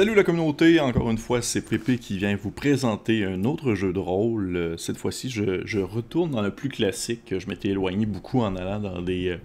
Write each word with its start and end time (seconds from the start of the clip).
Salut 0.00 0.14
la 0.14 0.24
communauté, 0.24 0.80
encore 0.80 1.10
une 1.10 1.18
fois 1.18 1.42
c'est 1.42 1.60
Pépé 1.60 1.98
qui 1.98 2.16
vient 2.16 2.34
vous 2.34 2.50
présenter 2.50 3.22
un 3.26 3.44
autre 3.44 3.74
jeu 3.74 3.92
de 3.92 3.98
rôle. 3.98 4.56
Euh, 4.56 4.76
Cette 4.78 4.96
fois-ci 4.96 5.28
je, 5.28 5.60
je 5.66 5.78
retourne 5.78 6.30
dans 6.30 6.40
le 6.40 6.50
plus 6.50 6.70
classique, 6.70 7.34
je 7.38 7.46
m'étais 7.48 7.68
éloigné 7.68 8.06
beaucoup 8.06 8.40
en 8.40 8.56
allant 8.56 8.80
dans 8.80 9.02
des, 9.02 9.28
euh, 9.28 9.36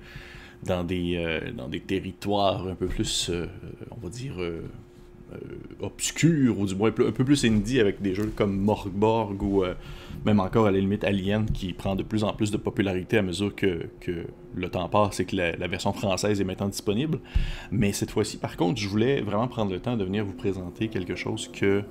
dans 0.63 0.85
des, 0.85 1.17
euh, 1.17 1.51
dans 1.51 1.67
des 1.67 1.81
territoires 1.81 2.69
un 2.69 2.75
peu 2.75 2.85
plus, 2.85 3.31
on 3.91 3.99
va 3.99 4.07
dire, 4.07 4.35
euh, 5.33 5.37
obscurs, 5.81 6.59
ou 6.59 6.67
du 6.67 6.75
moins 6.75 6.89
un 6.89 6.91
peu 6.91 7.11
plus 7.11 7.45
indie 7.45 7.79
avec 7.79 7.99
des 7.99 8.13
jeux 8.13 8.31
comme 8.35 8.57
Morgborg 8.57 9.41
ou 9.41 9.63
euh, 9.63 9.73
même 10.23 10.39
encore 10.39 10.67
à 10.67 10.71
la 10.71 10.77
limite 10.77 11.03
Alien 11.03 11.45
qui 11.45 11.73
prend 11.73 11.95
de 11.95 12.03
plus 12.03 12.23
en 12.23 12.31
plus 12.33 12.51
de 12.51 12.57
popularité 12.57 13.17
à 13.17 13.23
mesure 13.23 13.55
que, 13.55 13.87
le 14.55 14.69
temps 14.69 14.87
passe 14.87 15.19
et 15.19 15.25
que 15.25 15.35
la, 15.35 15.67
version 15.67 15.93
française 15.93 16.39
est 16.39 16.43
maintenant 16.43 16.67
disponible. 16.67 17.19
Mais 17.71 17.91
cette 17.91 18.11
fois-ci, 18.11 18.37
par 18.37 18.55
contre, 18.55 18.79
je 18.79 18.87
voulais 18.87 19.21
vraiment 19.21 19.47
prendre 19.47 19.71
le 19.71 19.79
temps 19.79 19.97
de 19.97 20.03
venir 20.03 20.23
vous 20.23 20.33
présenter 20.33 20.89
quelque 20.89 21.15
chose 21.15 21.49
que, 21.51 21.81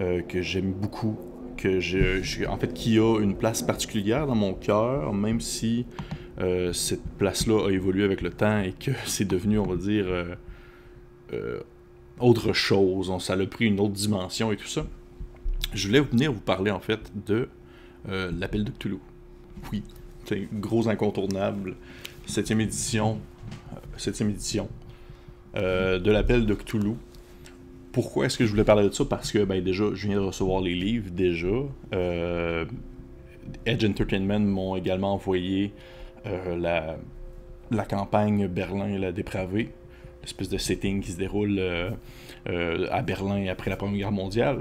euh, 0.00 0.22
j'aime 0.40 0.72
beaucoup, 0.72 1.18
que 1.58 2.46
en 2.48 2.56
fait, 2.56 2.72
qui 2.72 2.98
a 2.98 3.20
une 3.20 3.36
place 3.36 3.60
particulière 3.60 4.26
dans 4.26 4.34
mon 4.34 4.54
cœur, 4.54 5.12
même 5.12 5.40
si 5.40 5.84
cette 6.72 7.06
place-là 7.18 7.66
a 7.68 7.70
évolué 7.70 8.04
avec 8.04 8.22
le 8.22 8.30
temps 8.30 8.60
et 8.60 8.72
que 8.72 8.92
c'est 9.04 9.28
devenu, 9.28 9.58
on 9.58 9.66
va 9.66 9.76
dire, 9.76 10.06
autre 12.20 12.52
chose. 12.52 13.12
Ça 13.20 13.34
a 13.34 13.46
pris 13.46 13.66
une 13.66 13.80
autre 13.80 13.92
dimension 13.92 14.52
et 14.52 14.56
tout 14.56 14.66
ça. 14.66 14.86
Je 15.72 15.86
voulais 15.86 16.00
venir 16.00 16.32
vous 16.32 16.40
parler 16.40 16.70
en 16.70 16.80
fait 16.80 17.12
de 17.26 17.48
euh, 18.08 18.32
l'appel 18.38 18.64
de 18.64 18.70
Cthulhu. 18.70 18.98
Oui, 19.72 19.82
c'est 20.24 20.38
un 20.38 20.44
gros 20.58 20.88
incontournable. 20.88 21.76
Septième 22.26 22.60
édition. 22.60 23.18
euh, 23.72 23.76
septième 23.96 24.30
édition 24.30 24.68
euh, 25.56 25.98
de 25.98 26.10
l'appel 26.10 26.46
de 26.46 26.54
Cthulhu. 26.54 26.94
Pourquoi 27.92 28.26
est-ce 28.26 28.38
que 28.38 28.44
je 28.46 28.50
voulais 28.50 28.64
parler 28.64 28.88
de 28.88 28.94
ça? 28.94 29.04
Parce 29.04 29.32
que 29.32 29.44
ben, 29.44 29.62
déjà, 29.62 29.84
je 29.94 30.06
viens 30.06 30.20
de 30.20 30.24
recevoir 30.26 30.60
les 30.60 30.74
livres 30.74 31.10
déjà. 31.10 31.48
Euh, 31.92 32.64
Edge 33.66 33.84
Entertainment 33.84 34.38
m'ont 34.40 34.76
également 34.76 35.14
envoyé 35.14 35.72
euh, 36.26 36.56
la 37.70 37.84
campagne 37.84 38.46
Berlin 38.46 38.88
et 38.88 38.98
la 38.98 39.10
dépravée, 39.10 39.70
l'espèce 40.22 40.48
de 40.48 40.58
setting 40.58 41.00
qui 41.00 41.12
se 41.12 41.18
déroule 41.18 41.56
euh, 41.58 41.90
euh, 42.48 42.86
à 42.90 43.02
Berlin 43.02 43.46
après 43.48 43.70
la 43.70 43.76
Première 43.76 43.98
Guerre 43.98 44.12
mondiale. 44.12 44.58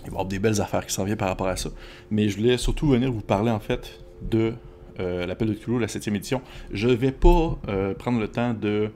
Il 0.00 0.02
va 0.02 0.06
y 0.06 0.08
avoir 0.08 0.24
des 0.26 0.38
belles 0.38 0.60
affaires 0.60 0.86
qui 0.86 0.92
s'en 0.92 1.04
viennent 1.04 1.16
par 1.16 1.28
rapport 1.28 1.46
à 1.46 1.56
ça. 1.56 1.70
Mais 2.10 2.28
je 2.28 2.36
voulais 2.36 2.58
surtout 2.58 2.88
venir 2.88 3.10
vous 3.10 3.20
parler 3.20 3.50
en 3.50 3.60
fait 3.60 4.00
de 4.22 4.54
euh, 5.00 5.26
l'appel 5.26 5.48
de 5.48 5.54
Cthulhu, 5.54 5.78
la 5.78 5.88
7 5.88 6.08
édition. 6.08 6.42
Je 6.72 6.88
vais 6.88 7.12
pas 7.12 7.58
euh, 7.68 7.94
prendre 7.94 8.20
le 8.20 8.28
temps 8.28 8.54
de 8.54 8.90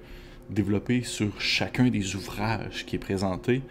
développer 0.50 1.02
sur 1.02 1.40
chacun 1.40 1.88
des 1.88 2.16
ouvrages 2.16 2.84
qui 2.86 2.96
est 2.96 3.00
présenté 3.00 3.62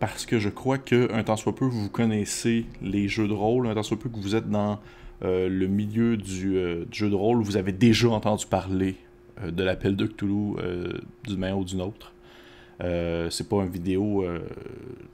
parce 0.00 0.26
que 0.26 0.38
je 0.38 0.48
crois 0.48 0.78
que 0.78 1.10
un 1.12 1.22
temps 1.22 1.36
soit 1.36 1.54
peu 1.54 1.64
vous 1.64 1.88
connaissez 1.88 2.66
les 2.82 3.08
jeux 3.08 3.28
de 3.28 3.32
rôle, 3.32 3.66
un 3.66 3.74
temps 3.74 3.82
soit 3.82 3.98
peu 3.98 4.10
que 4.10 4.16
vous 4.16 4.36
êtes 4.36 4.50
dans 4.50 4.78
le 5.22 5.66
milieu 5.66 6.18
du, 6.18 6.58
jeu 6.92 7.08
de 7.08 7.14
rôle, 7.14 7.42
vous 7.42 7.56
avez 7.56 7.72
déjà 7.72 8.10
entendu 8.10 8.44
parler 8.44 8.96
de 9.44 9.62
l'appel 9.62 9.96
de 9.96 10.06
Cthulhu 10.06 10.56
euh, 10.58 10.92
d'une 11.24 11.38
manière 11.38 11.58
ou 11.58 11.64
d'une 11.64 11.80
autre. 11.80 12.12
Euh, 12.82 13.30
c'est 13.30 13.48
pas 13.48 13.56
une 13.56 13.70
vidéo 13.70 14.22
euh, 14.22 14.40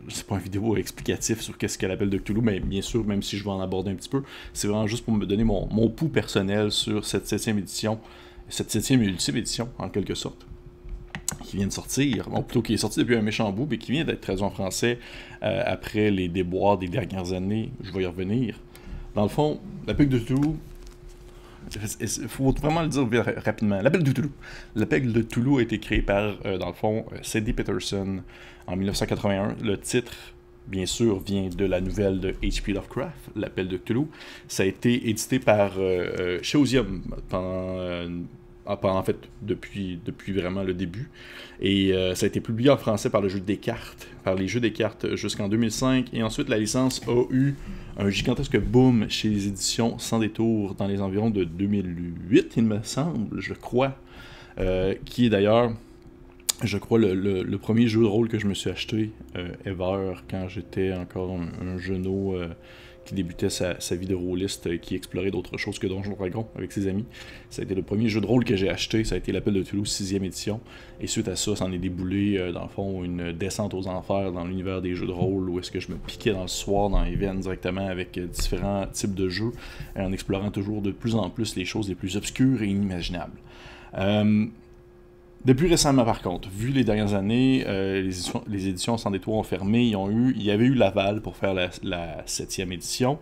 c'est 0.09 0.27
pas 0.27 0.35
une 0.35 0.41
vidéo 0.41 0.77
explicatif 0.77 1.41
sur 1.41 1.57
qu'est-ce 1.57 1.79
qu'est 1.79 1.87
l'appel 1.87 2.11
de 2.11 2.19
Cthulhu 2.19 2.41
mais 2.43 2.59
bien 2.59 2.83
sûr 2.83 3.05
même 3.05 3.23
si 3.23 3.37
je 3.37 3.45
vais 3.45 3.51
en 3.51 3.61
aborder 3.61 3.93
un 3.93 3.95
petit 3.95 4.09
peu 4.09 4.25
c'est 4.53 4.67
vraiment 4.67 4.89
juste 4.89 5.05
pour 5.05 5.15
me 5.15 5.25
donner 5.27 5.45
mon, 5.45 5.69
mon 5.69 5.89
pouls 5.89 6.09
personnel 6.09 6.73
sur 6.73 7.05
cette 7.05 7.29
septième 7.29 7.59
édition 7.59 8.01
cette 8.49 8.73
septième 8.73 9.01
et 9.05 9.07
ultime 9.07 9.37
édition 9.37 9.69
en 9.79 9.89
quelque 9.89 10.17
sorte 10.17 10.45
qui 11.45 11.57
vient 11.57 11.67
de 11.67 11.73
sortir, 11.73 12.29
bon, 12.29 12.43
plutôt 12.43 12.63
qui 12.63 12.75
est 12.75 12.79
sorti 12.79 13.01
depuis 13.01 13.17
un 13.17 13.23
méchant 13.23 13.51
bout, 13.53 13.67
mais 13.69 13.79
qui 13.79 13.93
vient 13.93 14.05
d'être 14.05 14.21
traduit 14.21 14.45
en 14.45 14.51
français 14.51 14.99
euh, 15.43 15.63
après 15.65 16.11
les 16.11 16.29
déboires 16.29 16.79
des 16.79 16.89
dernières 16.89 17.33
années. 17.33 17.71
Je 17.83 17.91
vais 17.93 18.03
y 18.03 18.07
revenir. 18.07 18.59
Dans 19.15 19.23
le 19.23 19.29
fond, 19.29 19.61
l'appel 19.87 20.09
de 20.09 20.19
Toulouse, 20.19 20.57
il 22.01 22.29
faut 22.29 22.51
vraiment 22.53 22.83
le 22.83 22.89
dire 22.89 23.25
ra- 23.25 23.41
rapidement. 23.45 23.81
L'appel 23.81 24.03
de 24.03 24.13
Toulouse. 24.13 24.31
L'appel 24.75 25.13
de 25.13 25.23
Toulouse 25.23 25.61
a 25.61 25.63
été 25.63 25.79
créé 25.79 26.03
par, 26.03 26.35
euh, 26.45 26.59
dans 26.59 26.69
le 26.69 26.73
fond, 26.75 27.05
euh, 27.13 27.17
C.D. 27.23 27.53
Peterson 27.53 28.23
en 28.67 28.77
1981. 28.77 29.57
Le 29.63 29.79
titre, 29.79 30.13
bien 30.67 30.87
sûr, 30.87 31.19
vient 31.21 31.49
de 31.49 31.65
la 31.65 31.81
nouvelle 31.81 32.21
de 32.21 32.31
H.P. 32.43 32.73
Lovecraft, 32.73 33.31
L'appel 33.37 33.69
de 33.69 33.77
Cthulhu. 33.77 34.07
Ça 34.49 34.63
a 34.63 34.67
été 34.67 35.09
édité 35.09 35.39
par 35.39 35.73
euh, 35.79 36.07
euh, 36.21 36.39
Chaosium 36.43 37.03
euh, 37.13 37.17
pendant, 37.29 37.79
en 38.67 39.03
fait, 39.03 39.17
depuis, 39.43 39.99
depuis 40.05 40.33
vraiment 40.33 40.63
le 40.63 40.75
début. 40.75 41.11
Et 41.61 41.93
euh, 41.93 42.15
ça 42.15 42.27
a 42.27 42.29
été 42.29 42.41
publié 42.41 42.71
en 42.71 42.77
français 42.77 43.11
par 43.11 43.21
le 43.21 43.29
jeu 43.29 43.41
par 44.25 44.35
les 44.35 44.49
jeux 44.49 44.61
des 44.61 44.73
cartes 44.73 45.15
jusqu'en 45.17 45.49
2005. 45.49 46.11
Et 46.13 46.23
ensuite, 46.23 46.49
la 46.49 46.59
licence 46.59 47.01
a 47.09 47.25
eu 47.33 47.55
un 47.99 48.09
gigantesque 48.09 48.59
boom 48.59 49.07
chez 49.09 49.29
les 49.29 49.49
éditions 49.49 49.99
Sans 49.99 50.19
détour 50.19 50.75
dans 50.75 50.87
les 50.87 51.01
environs 51.01 51.31
de 51.31 51.45
2008, 51.45 52.55
il 52.57 52.65
me 52.65 52.83
semble, 52.83 53.41
je 53.41 53.55
crois. 53.55 53.97
Euh, 54.59 54.95
qui 55.07 55.27
est 55.27 55.31
d'ailleurs, 55.31 55.73
je 56.63 56.77
crois, 56.79 56.99
le, 56.99 57.15
le- 57.15 57.59
premier 57.59 57.89
jeu 57.89 58.01
de 58.03 58.07
rôle 58.07 58.29
que 58.29 58.39
je 58.39 58.47
me 58.47 58.53
suis 58.55 58.69
acheté 58.71 59.11
euh, 59.37 59.49
ever 59.65 60.13
quand 60.31 60.47
j'étais 60.49 60.93
encore 60.93 61.31
un, 61.33 61.49
un 61.67 61.79
jeuneau 61.79 62.35
euh, 62.35 62.49
qui 63.05 63.15
débutait 63.15 63.51
sa, 63.51 63.75
vie 63.93 64.07
de 64.07 64.15
rôliste, 64.15 64.67
euh, 64.67 64.77
qui 64.77 64.95
explorait 64.95 65.31
d'autres 65.31 65.59
choses 65.59 65.79
que 65.79 65.87
Donjon 65.87 66.13
Dragon 66.13 66.47
avec 66.57 66.73
ses 66.73 66.87
amis. 66.89 67.05
Ça 67.51 67.63
a 67.63 67.65
été 67.65 67.75
le 67.75 67.83
premier 67.83 68.09
jeu 68.09 68.21
de 68.21 68.27
rôle 68.27 68.45
que 68.45 68.57
j'ai 68.57 68.69
acheté, 68.69 69.05
ça 69.05 69.15
a 69.15 69.19
été 69.19 69.33
l'appel 69.33 69.55
de 69.55 69.63
Toulouse 69.63 69.89
6ème 69.89 70.25
édition. 70.25 70.61
Et 71.01 71.07
suite 71.07 71.29
à 71.29 71.37
ça, 71.37 71.57
ça 71.57 71.65
en 71.65 71.73
est 71.73 71.79
déboulé, 71.79 72.39
euh, 72.39 72.53
dans 72.53 72.63
le 72.63 72.69
fond, 72.69 73.05
une 73.05 73.33
descente 73.33 73.75
aux 73.75 73.87
enfers 73.89 74.33
dans 74.33 74.45
l'univers 74.45 74.83
des 74.83 74.95
jeux 74.95 75.07
de 75.07 75.13
rôle, 75.13 75.51
où 75.51 75.59
est-ce 75.59 75.71
que 75.71 75.81
je 75.81 75.91
me 75.91 75.97
piquais 75.97 76.33
dans 76.33 76.43
le 76.43 76.49
soir, 76.49 76.91
dans 76.91 77.03
les 77.03 77.17
veines 77.17 77.41
directement 77.41 77.87
avec 77.87 78.17
euh, 78.19 78.27
différents 78.27 78.87
types 78.87 79.15
de 79.15 79.29
jeux, 79.29 79.53
en 79.97 80.13
explorant 80.13 80.51
toujours 80.51 80.83
de 80.83 80.91
plus 80.91 81.15
en 81.15 81.29
plus 81.31 81.57
les 81.57 81.65
choses 81.65 81.89
les 81.89 81.95
plus 81.95 82.17
obscures 82.17 82.63
et 82.63 82.67
inimaginables. 82.67 83.37
Depuis 85.45 85.69
récemment, 85.69 86.05
par 86.05 86.23
contre, 86.23 86.49
vu 86.49 86.69
les 86.69 86.85
dernières 86.85 87.15
années, 87.15 87.65
euh, 87.67 88.01
les, 88.47 88.69
éditions, 88.69 88.97
Sans 88.97 89.11
détour 89.11 89.35
ont 89.35 89.43
fermé. 89.43 89.83
Il 89.83 90.43
y 90.43 90.51
avait 90.53 90.67
eu 90.67 90.75
l'aval 90.75 91.21
pour 91.21 91.37
faire 91.37 91.53
la, 91.55 92.23
septième 92.27 92.71
édition. 92.71 93.19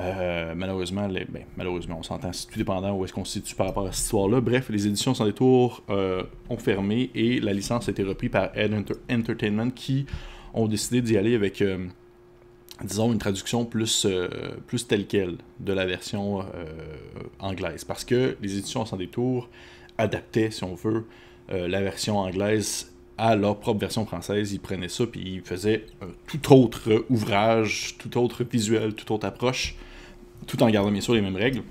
Euh, 0.00 0.54
malheureusement, 0.56 1.06
ben, 1.08 1.44
malheureusement, 1.58 1.98
on 1.98 2.02
s'entend, 2.02 2.32
c'est 2.32 2.48
tout 2.48 2.56
dépendant 2.56 2.96
où 2.96 3.04
est-ce 3.04 3.12
qu'on 3.12 3.26
se 3.26 3.32
situe 3.32 3.54
par 3.54 3.66
rapport 3.66 3.86
à 3.86 3.92
cette 3.92 4.04
histoire-là. 4.04 4.40
Bref, 4.40 4.70
les 4.70 4.86
éditions 4.86 5.12
Sans 5.12 5.26
détour 5.26 5.82
euh, 5.90 6.22
ont 6.48 6.56
fermé 6.56 7.10
et 7.14 7.38
la 7.38 7.52
licence 7.52 7.88
a 7.88 7.90
été 7.90 8.02
reprise 8.02 8.30
par 8.30 8.56
Ed 8.56 8.72
Enter- 8.72 8.94
Entertainment 9.10 9.70
qui 9.70 10.06
ont 10.54 10.68
décidé 10.68 11.02
d'y 11.02 11.18
aller 11.18 11.34
avec, 11.34 11.62
disons, 12.82 13.12
une 13.12 13.18
traduction 13.18 13.66
plus, 13.66 14.06
plus 14.66 14.86
telle 14.86 15.06
quelle 15.06 15.36
de 15.60 15.72
la 15.74 15.84
version 15.84 16.46
anglaise. 17.38 17.84
Parce 17.84 18.04
que 18.06 18.36
les 18.40 18.56
éditions 18.56 18.86
Sans 18.86 18.96
détour 18.96 19.50
adaptaient, 19.98 20.50
si 20.50 20.64
on 20.64 20.74
veut, 20.74 21.04
euh, 21.50 21.68
la 21.68 21.80
version 21.82 22.18
anglaise 22.18 22.92
à 23.18 23.36
leur 23.36 23.58
propre 23.60 23.80
version 23.80 24.06
française. 24.06 24.52
Ils 24.52 24.60
prenaient 24.60 24.88
ça 24.88 25.06
puis 25.06 25.20
ils 25.20 25.40
faisaient 25.42 25.86
tout 26.26 26.52
autre 26.52 27.04
ouvrage, 27.10 27.96
tout 27.98 28.18
autre 28.18 28.44
visuel, 28.44 28.94
toute 28.94 29.10
autre 29.10 29.26
approche, 29.26 29.76
tout 30.46 30.62
en 30.62 30.70
gardant 30.70 30.90
bien 30.90 31.00
sûr 31.00 31.14
les 31.14 31.20
mêmes 31.20 31.36
règles. 31.36 31.62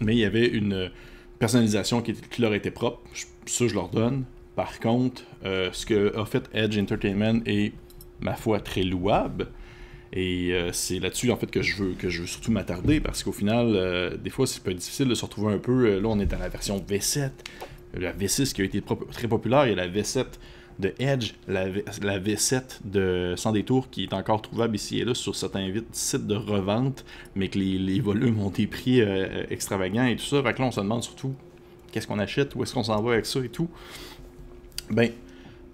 Mais 0.00 0.14
il 0.14 0.18
y 0.18 0.24
avait 0.24 0.46
une 0.46 0.90
personnalisation 1.38 2.00
qui, 2.00 2.12
était- 2.12 2.40
leur 2.42 2.54
était 2.54 2.70
propre. 2.70 3.00
Ça, 3.46 3.66
je 3.66 3.74
leur 3.74 3.88
donne. 3.88 4.24
Par 4.56 4.78
contre, 4.80 5.22
euh, 5.44 5.68
ce 5.72 5.84
que 5.84 6.16
a 6.16 6.24
fait 6.24 6.48
Edge 6.54 6.78
Entertainment 6.78 7.40
est, 7.44 7.72
ma 8.20 8.34
foi, 8.34 8.60
très 8.60 8.82
louable. 8.82 9.48
Et 10.12 10.52
euh, 10.52 10.70
c'est 10.72 11.00
là-dessus 11.00 11.32
en 11.32 11.36
fait 11.36 11.50
que 11.50 11.60
je 11.60 11.74
veux 11.76 11.92
que 11.94 12.08
je 12.08 12.20
veux 12.20 12.28
surtout 12.28 12.52
m'attarder 12.52 13.00
parce 13.00 13.24
qu'au 13.24 13.32
final, 13.32 14.16
des 14.22 14.30
fois, 14.30 14.46
c'est 14.46 14.62
pas 14.62 14.72
difficile 14.72 15.08
de 15.08 15.14
se 15.14 15.24
retrouver 15.24 15.52
un 15.54 15.58
peu. 15.58 15.98
là, 15.98 16.08
on 16.08 16.20
est 16.20 16.32
à 16.32 16.38
la 16.38 16.48
version 16.48 16.78
V7, 16.78 17.30
la 17.98 18.12
V6 18.12 18.52
qui 18.52 18.62
a 18.62 18.64
été 18.64 18.82
très 19.12 19.28
populaire, 19.28 19.66
il 19.66 19.70
y 19.70 19.72
a 19.72 19.76
la 19.76 19.88
V7 19.88 20.26
de 20.78 20.92
Edge, 20.98 21.34
la, 21.46 21.68
v, 21.68 21.84
la 22.02 22.18
V7 22.18 22.80
de 22.84 23.34
Sans 23.36 23.52
détour 23.52 23.90
qui 23.90 24.04
est 24.04 24.12
encore 24.12 24.42
trouvable 24.42 24.74
ici 24.74 24.98
et 24.98 25.04
là 25.04 25.14
sur 25.14 25.36
certains 25.36 25.72
sites 25.92 26.26
de 26.26 26.34
revente, 26.34 27.04
mais 27.34 27.48
que 27.48 27.58
les, 27.58 28.00
volumes 28.00 28.40
ont 28.40 28.50
des 28.50 28.66
prix 28.66 29.00
euh, 29.00 29.44
extravagants 29.50 30.06
et 30.06 30.16
tout 30.16 30.24
ça. 30.24 30.42
Fait 30.42 30.54
que 30.54 30.60
là, 30.60 30.66
on 30.66 30.70
se 30.72 30.80
demande 30.80 31.02
surtout 31.02 31.34
qu'est-ce 31.92 32.06
qu'on 32.06 32.18
achète, 32.18 32.54
où 32.54 32.62
est-ce 32.62 32.74
qu'on 32.74 32.82
s'en 32.82 33.00
va 33.02 33.12
avec 33.12 33.26
ça 33.26 33.40
et 33.40 33.48
tout. 33.48 33.68
Ben, 34.90 35.10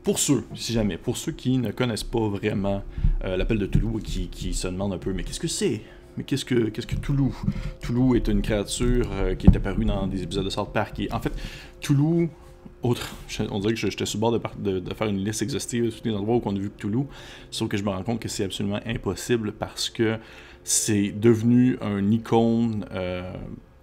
pour 0.02 0.18
ceux, 0.18 0.44
si 0.54 0.72
jamais, 0.72 0.96
pour 0.96 1.16
ceux 1.16 1.32
qui 1.32 1.58
ne 1.58 1.70
connaissent 1.70 2.04
pas 2.04 2.28
vraiment 2.28 2.82
euh, 3.24 3.36
l'appel 3.36 3.58
de 3.58 3.66
Toulouse 3.66 4.02
et 4.18 4.26
qui 4.26 4.54
se 4.54 4.68
demandent 4.68 4.94
un 4.94 4.98
peu, 4.98 5.12
mais 5.12 5.24
qu'est-ce 5.24 5.40
que 5.40 5.48
c'est 5.48 5.82
Mais 6.16 6.24
qu'est-ce 6.24 6.44
que, 6.44 6.68
qu'est-ce 6.68 6.86
que 6.86 6.96
Toulouse? 6.96 7.34
Toulouse 7.80 8.16
est 8.16 8.28
une 8.28 8.42
créature 8.42 9.08
euh, 9.12 9.34
qui 9.34 9.46
est 9.46 9.56
apparue 9.56 9.84
dans 9.84 10.06
des 10.06 10.22
épisodes 10.22 10.44
de 10.44 10.50
South 10.50 10.72
Park. 10.72 10.98
Et, 11.00 11.12
en 11.12 11.20
fait, 11.20 11.32
Toulouse, 11.80 12.28
autre, 12.82 13.14
on 13.50 13.58
dirait 13.60 13.74
que 13.74 13.80
j'étais 13.80 14.06
sur 14.06 14.18
le 14.18 14.38
bord 14.38 14.56
de, 14.58 14.94
faire 14.94 15.08
une 15.08 15.24
liste 15.24 15.42
exhaustive 15.42 15.84
de 15.84 15.90
tous 15.90 16.04
les 16.04 16.14
endroits 16.14 16.36
où 16.36 16.42
on 16.44 16.56
a 16.56 16.58
vu 16.58 16.70
Toulouse, 16.70 17.06
sauf 17.50 17.68
que 17.68 17.76
je 17.76 17.82
me 17.82 17.90
rends 17.90 18.02
compte 18.02 18.20
que 18.20 18.28
c'est 18.28 18.44
absolument 18.44 18.80
impossible 18.86 19.52
parce 19.52 19.90
que 19.90 20.18
c'est 20.64 21.10
devenu 21.12 21.78
un 21.80 22.10
icône 22.10 22.84
euh, 22.92 23.32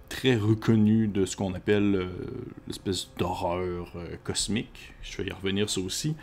très 0.08 0.36
reconnu 0.36 1.08
de 1.08 1.26
ce 1.26 1.36
qu'on 1.36 1.54
appelle 1.54 1.94
euh, 1.94 2.08
l'espèce 2.66 3.10
d'horreur 3.18 3.92
cosmique. 4.24 4.94
Je 5.02 5.22
vais 5.22 5.28
y 5.28 5.32
revenir 5.32 5.68
ça 5.70 5.80
aussi. 5.80 6.14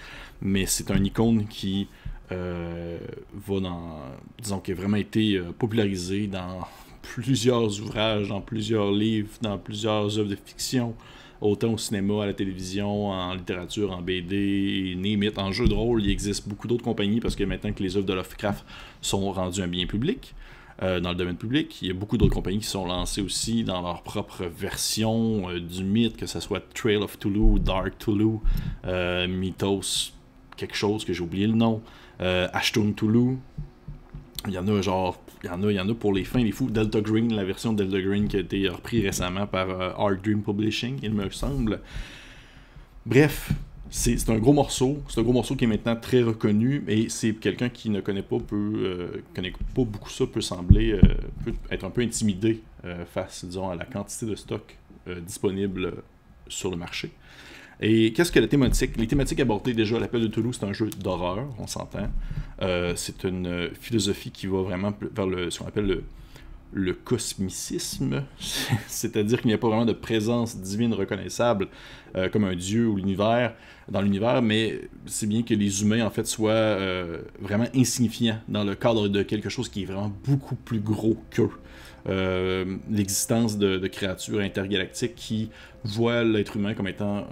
Mais 0.41 0.65
c'est 0.65 0.91
un 0.91 1.03
icône 1.03 1.47
qui 1.47 1.87
va 2.29 3.59
dans, 3.59 3.99
disons, 4.45 4.59
qui 4.59 4.71
a 4.71 4.75
vraiment 4.75 4.97
été 4.97 5.39
popularisé 5.59 6.27
dans 6.27 6.61
plusieurs 7.01 7.81
ouvrages, 7.81 8.29
dans 8.29 8.41
plusieurs 8.41 8.91
livres, 8.91 9.29
dans 9.41 9.57
plusieurs 9.57 10.17
œuvres 10.17 10.29
de 10.29 10.37
fiction, 10.43 10.95
autant 11.41 11.73
au 11.73 11.77
cinéma, 11.77 12.23
à 12.23 12.25
la 12.27 12.33
télévision, 12.33 13.09
en 13.09 13.33
littérature, 13.33 13.91
en 13.91 14.01
BD, 14.01 14.95
limite 14.95 15.37
en 15.37 15.51
jeu 15.51 15.67
de 15.67 15.73
rôle. 15.73 16.03
Il 16.03 16.09
existe 16.09 16.47
beaucoup 16.47 16.67
d'autres 16.67 16.83
compagnies 16.83 17.19
parce 17.19 17.35
que 17.35 17.43
maintenant 17.43 17.73
que 17.73 17.83
les 17.83 17.97
œuvres 17.97 18.05
de 18.05 18.13
Lovecraft 18.13 18.65
sont 19.01 19.31
rendues 19.31 19.61
un 19.61 19.67
bien 19.67 19.85
public, 19.85 20.33
euh, 20.83 20.99
dans 20.99 21.09
le 21.09 21.15
domaine 21.15 21.37
public, 21.37 21.81
il 21.81 21.87
y 21.87 21.91
a 21.91 21.93
beaucoup 21.93 22.17
d'autres 22.17 22.33
compagnies 22.33 22.59
qui 22.59 22.67
sont 22.67 22.85
lancées 22.85 23.21
aussi 23.21 23.63
dans 23.63 23.81
leur 23.81 24.03
propre 24.03 24.43
version 24.43 25.49
euh, 25.49 25.59
du 25.61 25.85
mythe, 25.85 26.17
que 26.17 26.25
ce 26.25 26.41
soit 26.41 26.61
Trail 26.73 26.97
of 26.97 27.17
Toulouse, 27.17 27.61
Dark 27.61 27.97
Toulouse, 27.97 28.39
euh, 28.85 29.25
Mythos, 29.25 30.11
quelque 30.57 30.75
chose 30.75 31.05
que 31.05 31.13
j'ai 31.13 31.21
oublié 31.21 31.47
le 31.47 31.53
nom, 31.53 31.81
Ashton 32.19 32.93
Toulouse. 32.93 33.37
Il 34.47 34.53
y 34.53 34.57
en 34.57 34.67
a 34.67 34.81
genre 34.81 35.19
il 35.43 35.47
y 35.47 35.49
en 35.49 35.63
a, 35.63 35.71
il 35.71 35.75
y 35.75 35.79
en 35.79 35.89
a 35.89 35.93
pour 35.93 36.13
les 36.13 36.23
fins, 36.23 36.39
les 36.39 36.51
fous. 36.51 36.69
Delta 36.69 37.01
Green, 37.01 37.33
la 37.33 37.43
version 37.43 37.73
Delta 37.73 38.01
Green 38.01 38.27
qui 38.27 38.37
a 38.37 38.39
été 38.39 38.67
reprise 38.67 39.05
récemment 39.05 39.45
par 39.45 39.69
euh, 39.69 40.15
Dream 40.15 40.41
Publishing, 40.41 40.99
il 41.03 41.13
me 41.13 41.29
semble. 41.29 41.81
Bref, 43.05 43.51
c'est 43.91 44.29
un 44.29 44.39
gros 44.39 44.53
morceau. 44.53 45.03
C'est 45.07 45.19
un 45.19 45.23
gros 45.23 45.33
morceau 45.33 45.55
qui 45.55 45.65
est 45.65 45.67
maintenant 45.67 45.95
très 45.95 46.23
reconnu. 46.23 46.83
Et 46.87 47.09
c'est 47.09 47.33
quelqu'un 47.33 47.69
qui 47.69 47.89
ne 47.89 48.01
connaît 48.01 48.23
pas, 48.23 48.39
peut, 48.39 48.73
euh, 48.77 49.23
connaît 49.35 49.51
pas 49.51 49.83
beaucoup 49.83 50.09
ça, 50.09 50.25
peut 50.25 50.41
sembler 50.41 50.93
euh, 50.93 51.01
peut 51.43 51.53
être 51.69 51.83
un 51.83 51.91
peu 51.91 52.01
intimidé 52.01 52.61
face, 53.11 53.45
disons, 53.45 53.69
à 53.69 53.75
la 53.75 53.85
quantité 53.85 54.27
de 54.27 54.35
stock 54.35 54.77
disponible 55.25 56.03
sur 56.47 56.69
le 56.69 56.77
marché. 56.77 57.09
Et 57.81 58.13
qu'est-ce 58.13 58.31
que 58.31 58.39
la 58.39 58.47
thématique? 58.47 58.97
Les 58.97 59.07
thématiques 59.07 59.39
abordées 59.39 59.73
déjà, 59.73 59.99
l'appel 59.99 60.21
de 60.21 60.27
Toulouse, 60.27 60.57
c'est 60.59 60.65
un 60.65 60.73
jeu 60.73 60.89
d'horreur, 60.89 61.47
on 61.59 61.67
s'entend. 61.67 62.09
Euh, 62.61 62.93
c'est 62.95 63.23
une 63.23 63.69
philosophie 63.79 64.31
qui 64.31 64.47
va 64.47 64.61
vraiment 64.61 64.93
vers 65.13 65.27
le, 65.27 65.49
ce 65.49 65.59
qu'on 65.59 65.67
appelle 65.67 66.03
le, 66.73 66.93
cosmicisme, 66.93 68.23
c'est-à-dire 68.87 69.39
qu'il 69.39 69.47
n'y 69.47 69.53
a 69.53 69.57
pas 69.57 69.67
vraiment 69.67 69.85
de 69.85 69.93
présence 69.93 70.57
divine 70.57 70.93
reconnaissable 70.93 71.67
euh, 72.15 72.27
comme 72.29 72.43
un 72.43 72.55
dieu 72.55 72.87
ou 72.87 72.97
l'univers 72.97 73.53
dans 73.89 74.01
l'univers, 74.01 74.41
mais 74.41 74.81
c'est 75.05 75.27
bien 75.27 75.43
que 75.43 75.53
les 75.53 75.83
humains 75.83 76.05
en 76.05 76.09
fait 76.09 76.25
soient 76.25 76.51
euh, 76.51 77.21
vraiment 77.39 77.67
insignifiants 77.75 78.39
dans 78.47 78.63
le 78.63 78.75
cadre 78.75 79.07
de 79.07 79.21
quelque 79.21 79.49
chose 79.49 79.69
qui 79.69 79.83
est 79.83 79.85
vraiment 79.85 80.11
beaucoup 80.25 80.55
plus 80.55 80.79
gros 80.79 81.17
qu'eux. 81.29 81.51
L'existence 82.05 83.57
de, 83.57 83.87
créatures 83.87 84.39
intergalactiques 84.39 85.15
qui 85.15 85.49
voient 85.83 86.23
l'être 86.23 86.55
humain 86.55 86.73
comme 86.73 86.87
étant 86.87 87.27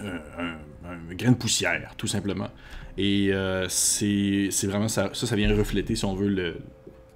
un, 0.00 0.04
un, 0.04 1.14
grain 1.14 1.32
de 1.32 1.36
poussière, 1.36 1.94
tout 1.96 2.06
simplement. 2.06 2.48
Et 2.98 3.32
euh, 3.32 3.66
c'est 3.68 4.48
vraiment 4.64 4.88
ça, 4.88 5.10
ça, 5.12 5.36
vient 5.36 5.54
refléter, 5.54 5.96
si 5.96 6.04
on 6.04 6.14
veut, 6.14 6.28
le, 6.28 6.56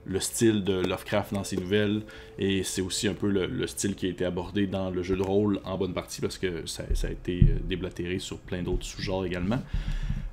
le 0.04 0.20
style 0.20 0.64
de 0.64 0.80
Lovecraft 0.86 1.32
dans 1.32 1.44
ses 1.44 1.56
nouvelles. 1.56 2.02
Et 2.38 2.62
c'est 2.62 2.82
aussi 2.82 3.08
un 3.08 3.14
peu 3.14 3.28
le, 3.28 3.66
style 3.66 3.94
qui 3.94 4.06
a 4.06 4.08
été 4.10 4.24
abordé 4.24 4.66
dans 4.66 4.90
le 4.90 5.02
jeu 5.02 5.16
de 5.16 5.22
rôle 5.22 5.60
en 5.64 5.78
bonne 5.78 5.94
partie 5.94 6.20
parce 6.20 6.38
que 6.38 6.66
ça, 6.66 6.84
a 7.04 7.10
été 7.10 7.42
euh, 7.42 7.58
déblatéré 7.64 8.18
sur 8.18 8.38
plein 8.38 8.62
d'autres 8.62 8.84
sous-genres 8.84 9.24
également. 9.24 9.60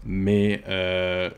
Mais 0.06 0.62
euh, 0.68 1.30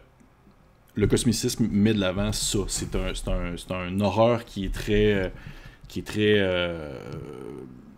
le 0.99 1.07
cosmicisme 1.07 1.67
met 1.71 1.93
de 1.93 1.99
l'avant 1.99 2.31
ça. 2.31 2.59
C'est 2.67 2.95
un, 2.95 3.13
un, 3.27 3.75
un, 3.75 3.99
horreur 4.01 4.45
qui 4.45 4.65
est 4.65 4.73
très. 4.73 5.31
qui 5.87 5.99
est 5.99 6.03
très 6.03 6.39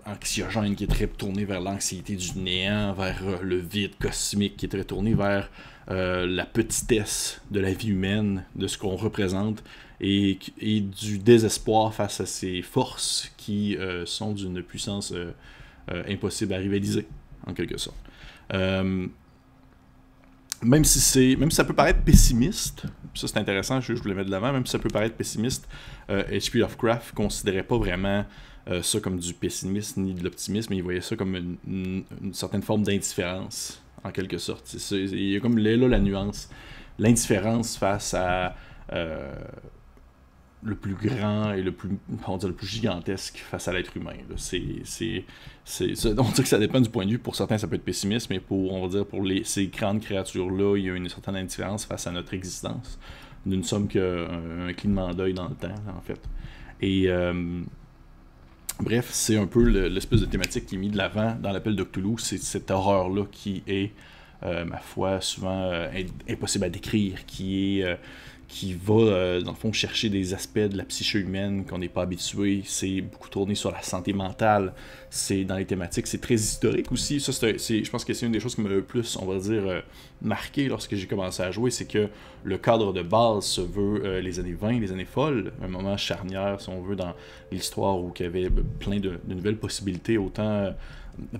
anxiogène, 0.05 0.75
qui 0.75 0.85
est 0.85 0.87
très 0.87 1.07
tourné 1.07 1.45
vers 1.45 1.61
l'anxiété 1.61 2.15
du 2.15 2.37
néant, 2.39 2.93
vers 2.93 3.21
euh, 3.23 3.37
le 3.41 3.57
vide 3.57 3.95
cosmique, 3.99 4.57
qui 4.57 4.65
est 4.65 4.69
très 4.69 4.83
tourné 4.83 5.13
vers 5.13 5.49
euh, 5.89 6.25
la 6.25 6.45
petitesse 6.45 7.41
de 7.51 7.59
la 7.59 7.73
vie 7.73 7.89
humaine, 7.89 8.43
de 8.55 8.67
ce 8.67 8.77
qu'on 8.77 8.95
représente, 8.95 9.63
et, 9.99 10.39
du 10.59 11.19
désespoir 11.19 11.93
face 11.93 12.21
à 12.21 12.25
ces 12.25 12.63
forces 12.63 13.31
qui 13.37 13.77
euh, 13.77 14.05
sont 14.05 14.33
d'une 14.33 14.63
puissance 14.63 15.13
impossible 16.07 16.53
à 16.53 16.57
rivaliser, 16.57 17.05
en 17.45 17.53
quelque 17.53 17.77
sorte. 17.77 17.97
Même 20.61 20.85
si 20.85 20.99
c'est, 20.99 21.35
même 21.35 21.49
si 21.49 21.57
ça 21.57 21.63
peut 21.63 21.73
paraître 21.73 22.01
pessimiste, 22.01 22.83
ça 23.13 23.27
c'est 23.27 23.37
intéressant, 23.37 23.81
je, 23.81 23.95
je 23.95 24.01
voulais 24.01 24.15
mettre 24.15 24.27
de 24.27 24.31
l'avant, 24.31 24.53
même 24.53 24.65
si 24.65 24.71
ça 24.71 24.79
peut 24.79 24.89
paraître 24.89 25.15
pessimiste, 25.15 25.67
H.P. 26.09 26.59
Lovecraft 26.59 27.13
considérait 27.13 27.63
pas 27.63 27.77
vraiment 27.77 28.25
euh, 28.67 28.83
ça 28.83 28.99
comme 28.99 29.17
du 29.17 29.33
pessimisme 29.33 30.01
ni 30.01 30.13
de 30.13 30.23
l'optimisme, 30.23 30.73
il 30.73 30.83
voyait 30.83 31.01
ça 31.01 31.15
comme 31.15 31.57
une, 31.67 32.03
certaine 32.31 32.61
forme 32.61 32.83
d'indifférence, 32.83 33.83
en 34.03 34.11
quelque 34.11 34.37
sorte. 34.37 34.71
il 34.91 35.31
y 35.31 35.35
a 35.35 35.39
comme 35.39 35.57
là, 35.57 35.75
la 35.87 35.99
nuance. 35.99 36.49
L'indifférence 36.99 37.77
face 37.77 38.13
à 38.13 38.55
euh, 38.93 39.33
le 40.63 40.75
plus 40.75 40.93
grand 40.93 41.53
et 41.53 41.61
le 41.61 41.71
plus, 41.71 41.89
on 42.27 42.37
le 42.37 42.53
plus 42.53 42.67
gigantesque 42.67 43.37
face 43.37 43.67
à 43.67 43.73
l'être 43.73 43.95
humain. 43.97 44.13
C'est, 44.37 44.61
c'est, 44.83 45.25
on 46.17 46.23
dit 46.23 46.41
que 46.41 46.47
ça 46.47 46.59
dépend 46.59 46.79
du 46.79 46.89
point 46.89 47.05
de 47.05 47.11
vue. 47.11 47.19
Pour 47.19 47.35
certains, 47.35 47.57
ça 47.57 47.67
peut 47.67 47.75
être 47.75 47.83
pessimiste, 47.83 48.29
mais 48.29 48.39
pour, 48.39 48.71
on 48.71 48.81
va 48.81 48.87
dire, 48.87 49.05
pour 49.05 49.23
les, 49.23 49.43
ces 49.43 49.67
grandes 49.67 50.01
créatures-là, 50.01 50.77
il 50.77 50.85
y 50.85 50.89
a 50.89 50.95
une 50.95 51.09
certaine 51.09 51.35
indifférence 51.35 51.85
face 51.85 52.05
à 52.07 52.11
notre 52.11 52.33
existence. 52.33 52.99
Nous 53.45 53.57
ne 53.57 53.63
sommes 53.63 53.87
qu'un 53.87 54.67
un 54.67 54.73
clignement 54.73 55.13
d'œil 55.13 55.33
dans 55.33 55.49
le 55.49 55.55
temps, 55.55 55.73
en 55.97 56.01
fait. 56.01 56.21
Et 56.79 57.09
euh, 57.09 57.63
Bref, 58.79 59.09
c'est 59.11 59.37
un 59.37 59.45
peu 59.45 59.63
l'espèce 59.87 60.21
de 60.21 60.25
thématique 60.25 60.65
qui 60.65 60.75
est 60.75 60.77
mise 60.77 60.91
de 60.91 60.97
l'avant 60.97 61.35
dans 61.39 61.51
l'appel 61.51 61.75
de. 61.75 61.87
C'est 62.17 62.37
cette 62.37 62.71
horreur-là 62.71 63.25
qui 63.31 63.61
est, 63.67 63.91
euh, 64.41 64.65
ma 64.65 64.77
foi, 64.77 65.21
souvent 65.21 65.69
euh, 65.71 65.87
impossible 66.27 66.65
à 66.65 66.69
décrire, 66.69 67.25
qui 67.27 67.79
est 67.79 67.99
qui 68.51 68.73
va, 68.73 68.93
euh, 68.95 69.41
dans 69.41 69.51
le 69.51 69.57
fond, 69.57 69.71
chercher 69.71 70.09
des 70.09 70.33
aspects 70.33 70.59
de 70.59 70.75
la 70.75 70.83
psyché 70.83 71.19
humaine 71.19 71.65
qu'on 71.65 71.77
n'est 71.77 71.87
pas 71.87 72.01
habitué. 72.01 72.63
C'est 72.65 72.99
beaucoup 72.99 73.29
tourné 73.29 73.55
sur 73.55 73.71
la 73.71 73.81
santé 73.81 74.11
mentale. 74.11 74.73
C'est 75.09 75.45
dans 75.45 75.55
les 75.55 75.65
thématiques. 75.65 76.05
C'est 76.05 76.19
très 76.19 76.35
historique 76.35 76.91
aussi. 76.91 77.21
Ça, 77.21 77.31
c'est, 77.31 77.83
je 77.83 77.89
pense 77.89 78.03
que 78.03 78.13
c'est 78.13 78.25
une 78.25 78.33
des 78.33 78.41
choses 78.41 78.55
qui 78.55 78.61
m'a 78.61 78.67
le 78.67 78.81
plus, 78.83 79.15
on 79.15 79.25
va 79.25 79.39
dire, 79.39 79.65
euh, 79.65 79.79
marqué 80.21 80.67
lorsque 80.67 80.95
j'ai 80.95 81.07
commencé 81.07 81.41
à 81.41 81.49
jouer. 81.49 81.71
C'est 81.71 81.85
que 81.85 82.09
le 82.43 82.57
cadre 82.57 82.91
de 82.91 83.01
base 83.01 83.45
se 83.45 83.61
veut 83.61 84.03
euh, 84.03 84.19
les 84.19 84.37
années 84.37 84.57
20, 84.59 84.81
les 84.81 84.91
années 84.91 85.05
folles. 85.05 85.53
Un 85.63 85.69
moment 85.69 85.95
charnière, 85.95 86.59
si 86.59 86.67
on 86.67 86.81
veut, 86.81 86.97
dans 86.97 87.13
l'histoire 87.53 87.97
où 87.97 88.11
il 88.19 88.23
y 88.23 88.25
avait 88.25 88.49
plein 88.79 88.99
de, 88.99 89.17
de 89.23 89.33
nouvelles 89.33 89.57
possibilités, 89.57 90.17
autant 90.17 90.73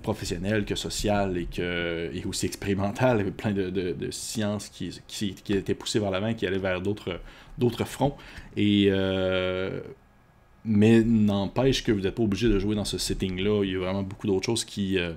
professionnel 0.02 0.64
que 0.64 0.74
social 0.74 1.36
et, 1.36 1.46
que, 1.46 2.10
et 2.12 2.24
aussi 2.24 2.46
expérimental. 2.46 3.16
Il 3.16 3.18
y 3.18 3.22
avait 3.22 3.30
plein 3.30 3.52
de, 3.52 3.70
de, 3.70 4.10
sciences 4.10 4.68
qui, 4.68 5.00
qui, 5.06 5.34
qui, 5.34 5.54
étaient 5.54 5.74
poussées 5.74 5.98
vers 5.98 6.10
l'avant, 6.10 6.34
qui 6.34 6.46
allaient 6.46 6.58
vers 6.58 6.80
d'autres, 6.80 7.20
d'autres 7.58 7.84
fronts. 7.84 8.16
Et, 8.56 8.86
euh, 8.90 9.80
mais 10.64 11.02
n'empêche 11.02 11.82
que 11.82 11.92
vous 11.92 12.00
n'êtes 12.00 12.14
pas 12.14 12.22
obligé 12.22 12.48
de 12.48 12.58
jouer 12.58 12.74
dans 12.74 12.84
ce 12.84 12.98
setting-là. 12.98 13.64
Il 13.64 13.72
y 13.72 13.76
a 13.76 13.78
vraiment 13.78 14.02
beaucoup 14.02 14.26
d'autres 14.26 14.46
choses 14.46 14.64
qui, 14.64 14.98
euh, 14.98 15.12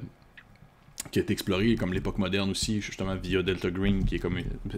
qui 1.11 1.19
est 1.19 1.29
exploré, 1.31 1.75
comme 1.75 1.93
l'époque 1.93 2.17
moderne 2.17 2.49
aussi, 2.51 2.81
justement 2.81 3.15
via 3.15 3.41
Delta 3.41 3.69
Green, 3.69 4.05
qui 4.05 4.15
est 4.15 4.19
comme 4.19 4.37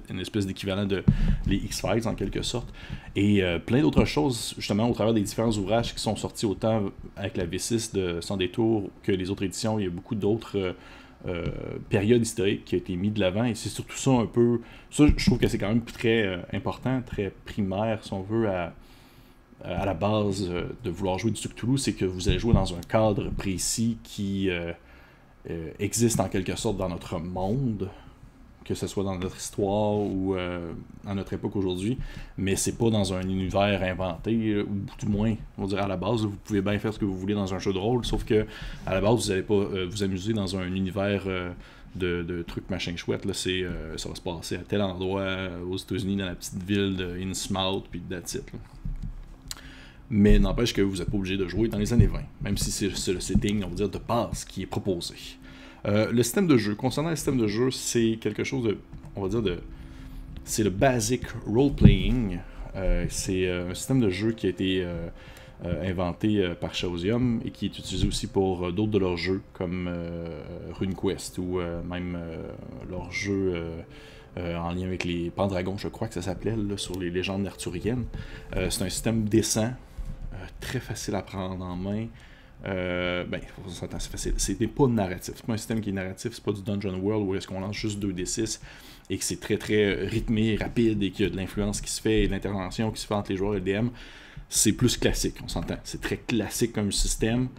une, 0.09 0.19
espèce 0.19 0.45
d'équivalent 0.45 0.85
de 0.85 1.03
les 1.47 1.55
X-Files 1.55 2.07
en 2.07 2.15
quelque 2.15 2.41
sorte, 2.41 2.67
et 3.15 3.43
euh, 3.43 3.59
plein 3.59 3.81
d'autres 3.81 4.05
choses, 4.05 4.53
justement, 4.57 4.89
au 4.89 4.93
travers 4.93 5.13
des 5.13 5.21
différents 5.21 5.51
ouvrages 5.51 5.93
qui 5.93 6.01
sont 6.01 6.15
sortis 6.15 6.45
autant 6.45 6.91
avec 7.15 7.37
la 7.37 7.45
V6 7.45 7.93
de 7.93 8.21
Sans 8.21 8.37
détour 8.37 8.89
que 9.03 9.11
les 9.11 9.29
autres 9.29 9.43
éditions. 9.43 9.79
Il 9.79 9.85
y 9.85 9.87
a 9.87 9.91
beaucoup 9.91 10.15
d'autres 10.15 10.57
euh, 10.57 10.73
euh, 11.27 11.45
périodes 11.89 12.21
historiques 12.21 12.65
qui 12.65 12.75
ont 12.75 12.79
été 12.79 12.95
mis 12.95 13.09
de 13.09 13.19
l'avant, 13.19 13.45
et 13.45 13.55
c'est 13.55 13.69
surtout 13.69 13.97
ça 13.97 14.11
un 14.11 14.25
peu. 14.25 14.61
Ça, 14.91 15.05
je 15.15 15.25
trouve 15.25 15.39
que 15.39 15.47
c'est 15.47 15.57
quand 15.57 15.69
même 15.69 15.83
très 15.83 16.39
important, 16.53 17.01
très 17.01 17.31
primaire, 17.45 18.03
si 18.03 18.13
on 18.13 18.21
veut, 18.21 18.49
à 18.49 18.73
à 19.63 19.87
la 19.87 19.95
base 19.95 20.47
de 20.47 20.89
vouloir 20.91 21.17
jouer 21.17 21.31
du 21.31 21.41
Cthulhu, 21.41 21.79
c'est 21.79 21.93
que 21.93 22.05
vous 22.05 22.29
allez 22.29 22.37
jouer 22.37 22.53
dans 22.53 22.75
un 22.75 22.81
cadre 22.87 23.31
précis 23.31 23.97
qui, 24.03 24.51
euh, 25.49 25.71
existe 25.79 26.19
en 26.19 26.27
quelque 26.27 26.55
sorte 26.55 26.77
dans 26.77 26.89
notre 26.89 27.19
monde, 27.19 27.89
que 28.65 28.75
ce 28.75 28.85
soit 28.85 29.05
dans 29.05 29.17
notre 29.17 29.37
histoire 29.37 29.93
ou 29.93 30.35
euh, 30.35 30.73
à 31.05 31.13
notre 31.13 31.31
époque 31.33 31.55
aujourd'hui, 31.55 31.97
mais 32.37 32.57
c'est 32.57 32.77
pas 32.77 32.89
dans 32.89 33.13
un 33.13 33.21
univers 33.21 33.81
inventé, 33.81 34.35
euh, 34.49 34.63
ou 34.63 34.85
du 34.99 35.09
moins, 35.09 35.35
on 35.57 35.65
dirait 35.65 35.83
à 35.83 35.87
la 35.87 35.95
base, 35.95 36.23
vous 36.23 36.35
pouvez 36.43 36.61
bien 36.61 36.77
faire 36.79 36.93
ce 36.93 36.99
que 36.99 37.05
vous 37.05 37.17
voulez 37.17 37.33
dans 37.33 37.53
un 37.53 37.59
jeu 37.59 37.71
de 37.71 37.77
rôle, 37.77 38.03
sauf 38.03 38.25
que 38.25 38.45
à 38.85 38.93
la 38.93 38.99
base, 38.99 39.25
vous 39.25 39.29
n'allez 39.29 39.43
pas 39.43 39.85
vous 39.89 40.03
amuser 40.03 40.33
dans 40.33 40.57
un 40.57 40.67
univers 40.67 41.23
de, 41.95 42.43
trucs 42.45 42.69
machin 42.69 42.95
chouette. 42.97 43.23
Là, 43.23 43.33
c'est, 43.33 43.63
ça 43.95 44.09
va 44.09 44.15
se 44.15 44.21
passer 44.21 44.55
à 44.55 44.63
tel 44.67 44.81
endroit 44.81 45.49
aux 45.69 45.77
États-Unis, 45.77 46.17
dans 46.17 46.25
la 46.25 46.35
petite 46.35 46.61
ville 46.61 46.97
de 46.97 47.17
Innsmouth, 47.21 47.85
puis 47.89 48.01
de 48.01 48.13
that's 48.13 48.37
mais 50.09 50.39
n'empêche 50.39 50.73
que 50.73 50.81
vous 50.81 50.97
n'êtes 50.97 51.09
pas 51.09 51.17
obligé 51.17 51.37
de 51.37 51.47
jouer 51.47 51.67
dans 51.67 51.77
les 51.77 51.93
années 51.93 52.07
20, 52.07 52.19
même 52.41 52.57
si 52.57 52.71
c'est 52.71 53.13
le 53.13 53.19
setting, 53.19 53.63
on 53.63 53.69
va 53.69 53.75
dire, 53.75 53.89
de 53.89 53.97
base 53.97 54.45
qui 54.45 54.63
est 54.63 54.67
proposé. 54.67 55.15
Euh, 55.85 56.11
le 56.11 56.23
système 56.23 56.47
de 56.47 56.57
jeu, 56.57 56.75
concernant 56.75 57.09
le 57.09 57.15
système 57.15 57.37
de 57.37 57.47
jeu, 57.47 57.71
c'est 57.71 58.17
quelque 58.19 58.43
chose 58.43 58.63
de, 58.63 58.77
on 59.15 59.21
va 59.21 59.29
dire, 59.29 59.41
de, 59.41 59.59
c'est 60.43 60.63
le 60.63 60.69
basic 60.69 61.23
role-playing. 61.45 62.39
Euh, 62.75 63.05
c'est 63.09 63.47
euh, 63.47 63.71
un 63.71 63.73
système 63.73 63.99
de 63.99 64.09
jeu 64.09 64.31
qui 64.31 64.47
a 64.47 64.49
été 64.49 64.85
inventé 65.63 66.53
par 66.61 66.75
Chaosium 66.75 67.41
et 67.43 67.49
qui 67.49 67.65
est 67.65 67.79
utilisé 67.79 68.07
aussi 68.07 68.27
pour 68.27 68.71
d'autres 68.71 68.91
de 68.91 68.99
leurs 68.99 69.17
jeux, 69.17 69.41
comme 69.53 69.89
RuneQuest 70.73 71.39
ou 71.39 71.59
même 71.89 72.15
leur 72.87 73.11
jeu 73.11 73.71
en 74.37 74.71
lien 74.71 74.85
avec 74.85 75.03
les 75.03 75.31
Pendragons, 75.31 75.75
je 75.75 75.87
crois 75.87 76.07
que 76.07 76.13
ça 76.13 76.21
s'appelait, 76.21 76.53
sur 76.75 76.99
les 76.99 77.09
légendes 77.09 77.47
arthuriennes. 77.47 78.05
c'est 78.69 78.83
un 78.83 78.89
système 78.89 79.23
décent, 79.23 79.71
très 80.59 80.79
facile 80.79 81.15
à 81.15 81.21
prendre 81.21 81.63
en 81.63 81.75
main. 81.75 82.07
Euh, 82.65 83.23
ben, 83.25 83.39
c'est 83.67 84.67
pas 84.67 84.87
narratif. 84.87 85.33
C'est 85.35 85.45
pas 85.45 85.53
un 85.53 85.57
système 85.57 85.81
qui 85.81 85.89
est 85.89 85.93
narratif. 85.93 86.31
C'est 86.33 86.43
pas 86.43 86.51
du 86.51 86.61
Dungeon 86.61 86.95
World 86.99 87.27
où 87.27 87.35
est-ce 87.35 87.47
qu'on 87.47 87.59
lance 87.59 87.75
juste 87.75 87.99
2d6 87.99 88.59
et 89.09 89.17
que 89.17 89.23
c'est 89.23 89.39
très 89.39 89.57
très 89.57 89.93
rythmé, 90.05 90.57
rapide 90.57 91.01
et 91.03 91.11
qu'il 91.11 91.25
y 91.25 91.27
a 91.27 91.31
de 91.31 91.37
l'influence 91.37 91.81
qui 91.81 91.89
se 91.89 92.01
fait 92.01 92.23
et 92.23 92.27
de 92.27 92.31
l'intervention 92.31 92.91
qui 92.91 93.01
se 93.01 93.07
fait 93.07 93.13
entre 93.13 93.31
les 93.31 93.37
joueurs 93.37 93.55
et 93.55 93.59
le 93.59 93.81
DM. 93.81 93.89
C'est 94.49 94.73
plus 94.73 94.97
classique, 94.97 95.35
on 95.43 95.47
s'entend. 95.47 95.77
C'est 95.83 96.01
très 96.01 96.17
classique 96.17 96.73
comme 96.73 96.91
système. 96.91 97.49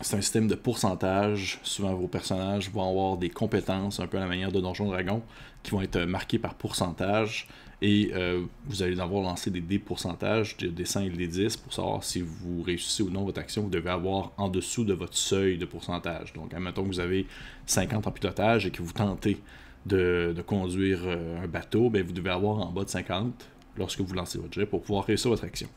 C'est 0.00 0.16
un 0.16 0.20
système 0.20 0.48
de 0.48 0.54
pourcentage. 0.54 1.60
Souvent, 1.62 1.94
vos 1.94 2.08
personnages 2.08 2.70
vont 2.70 2.88
avoir 2.88 3.18
des 3.18 3.30
compétences, 3.30 4.00
un 4.00 4.06
peu 4.06 4.16
à 4.16 4.20
la 4.20 4.26
manière 4.26 4.50
de 4.50 4.60
Donjon 4.60 4.86
Dragon, 4.86 5.22
qui 5.62 5.72
vont 5.72 5.82
être 5.82 6.00
marquées 6.00 6.38
par 6.38 6.54
pourcentage. 6.54 7.48
Et 7.82 8.10
euh, 8.12 8.44
vous 8.66 8.82
allez 8.82 8.94
devoir 8.94 9.22
lancer 9.22 9.50
des 9.50 9.78
pourcentages, 9.78 10.56
des 10.58 10.84
5 10.84 11.06
et 11.06 11.10
des 11.10 11.26
10, 11.26 11.56
pour 11.56 11.72
savoir 11.72 12.04
si 12.04 12.20
vous 12.20 12.62
réussissez 12.62 13.02
ou 13.02 13.10
non 13.10 13.24
votre 13.24 13.40
action. 13.40 13.62
Vous 13.62 13.70
devez 13.70 13.90
avoir 13.90 14.32
en 14.36 14.48
dessous 14.48 14.84
de 14.84 14.92
votre 14.92 15.16
seuil 15.16 15.56
de 15.56 15.64
pourcentage. 15.64 16.32
Donc, 16.34 16.52
admettons 16.52 16.82
que 16.82 16.88
vous 16.88 17.00
avez 17.00 17.26
50 17.66 18.06
en 18.06 18.10
pilotage 18.10 18.66
et 18.66 18.70
que 18.70 18.82
vous 18.82 18.92
tentez 18.92 19.38
de, 19.86 20.34
conduire 20.46 21.00
euh, 21.04 21.42
un 21.42 21.48
bateau, 21.48 21.88
ben, 21.88 22.02
vous 22.04 22.12
devez 22.12 22.30
avoir 22.30 22.58
en 22.58 22.70
bas 22.70 22.84
de 22.84 22.90
50 22.90 23.48
lorsque 23.78 24.00
vous 24.00 24.12
lancez 24.12 24.38
votre 24.38 24.52
jet 24.52 24.66
pour 24.66 24.82
pouvoir 24.82 25.06
réussir 25.06 25.30
votre 25.30 25.44
action. 25.44 25.68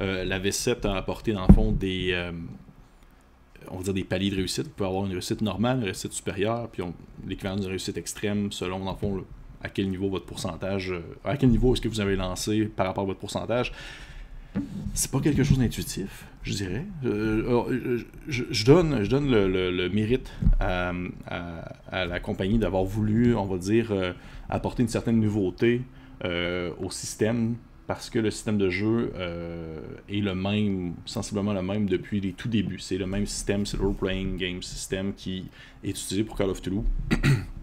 Euh, 0.00 0.24
la 0.24 0.38
V7 0.38 0.86
a 0.86 0.96
apporté 0.96 1.32
dans 1.32 1.46
le 1.46 1.54
fond 1.54 1.72
des, 1.72 2.30
on 3.70 3.78
va 3.78 3.82
dire 3.82 3.94
des 3.94 4.04
paliers 4.04 4.30
de 4.30 4.36
réussite. 4.36 4.64
Vous 4.64 4.72
pouvez 4.72 4.88
avoir 4.88 5.06
une 5.06 5.12
réussite 5.12 5.40
normale, 5.40 5.78
une 5.78 5.84
réussite 5.84 6.12
supérieure, 6.12 6.68
puis 6.68 6.82
l'équivalent 7.26 7.56
d'une 7.56 7.68
réussite 7.68 7.96
extrême 7.96 8.52
selon, 8.52 8.84
dans 8.84 8.92
le 8.92 8.98
fond, 8.98 9.24
à 9.66 9.68
quel 9.68 9.88
niveau 9.88 10.08
votre 10.08 10.26
pourcentage, 10.26 10.92
euh, 10.92 11.00
à 11.24 11.36
quel 11.36 11.50
niveau 11.50 11.74
est-ce 11.74 11.80
que 11.80 11.88
vous 11.88 12.00
avez 12.00 12.14
lancé 12.14 12.64
par 12.64 12.86
rapport 12.86 13.02
à 13.02 13.06
votre 13.08 13.18
pourcentage. 13.18 13.72
C'est 14.94 15.10
pas 15.10 15.20
quelque 15.20 15.42
chose 15.42 15.58
d'intuitif, 15.58 16.24
je 16.42 16.54
dirais. 16.54 16.86
Euh, 17.04 17.98
je, 18.28 18.64
donne, 18.64 19.04
je 19.04 19.10
donne 19.10 19.30
le, 19.30 19.88
mérite 19.90 20.30
à, 20.60 20.92
la 21.92 22.20
compagnie 22.20 22.58
d'avoir 22.58 22.84
voulu, 22.84 23.34
on 23.34 23.44
va 23.44 23.58
dire, 23.58 23.88
euh, 23.90 24.12
apporter 24.48 24.82
une 24.82 24.88
certaine 24.88 25.20
nouveauté 25.20 25.82
au 26.24 26.90
système 26.90 27.56
parce 27.86 28.08
que 28.08 28.18
le 28.18 28.30
système 28.30 28.56
de 28.56 28.70
jeu 28.70 29.12
est 30.08 30.20
le 30.20 30.34
même, 30.34 30.94
sensiblement 31.04 31.52
le 31.52 31.62
même 31.62 31.86
depuis 31.86 32.20
les 32.20 32.32
tout 32.32 32.48
débuts. 32.48 32.78
C'est 32.78 32.96
le 32.96 33.06
même 33.06 33.26
système, 33.26 33.66
c'est 33.66 33.76
le 33.76 33.84
role-playing 33.84 34.38
game 34.38 34.62
system 34.62 35.12
qui 35.12 35.44
est 35.84 35.90
utilisé 35.90 36.24
pour 36.24 36.38
Call 36.38 36.48
of 36.48 36.62
Duty. 36.62 36.80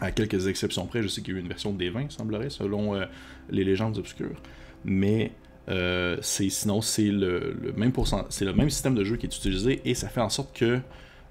à 0.00 0.10
quelques 0.10 0.46
exceptions 0.46 0.86
près. 0.86 1.02
Je 1.02 1.08
sais 1.08 1.20
qu'il 1.20 1.34
y 1.34 1.36
a 1.36 1.40
eu 1.40 1.42
une 1.42 1.48
version 1.48 1.72
des 1.72 1.90
20, 1.90 2.10
semblerait, 2.10 2.50
selon 2.50 2.94
euh, 2.94 3.04
les 3.50 3.64
légendes 3.64 3.98
obscures. 3.98 4.40
Mais 4.84 5.32
euh, 5.68 6.16
sinon, 6.22 6.80
c'est 6.80 7.10
le, 7.10 7.56
même 7.76 7.92
c'est 8.30 8.44
le 8.44 8.52
même 8.52 8.70
système 8.70 8.94
de 8.94 9.04
jeu 9.04 9.16
qui 9.16 9.26
est 9.26 9.36
utilisé 9.36 9.82
et 9.84 9.94
ça 9.94 10.08
fait 10.08 10.20
en 10.20 10.30
sorte 10.30 10.56
que 10.56 10.80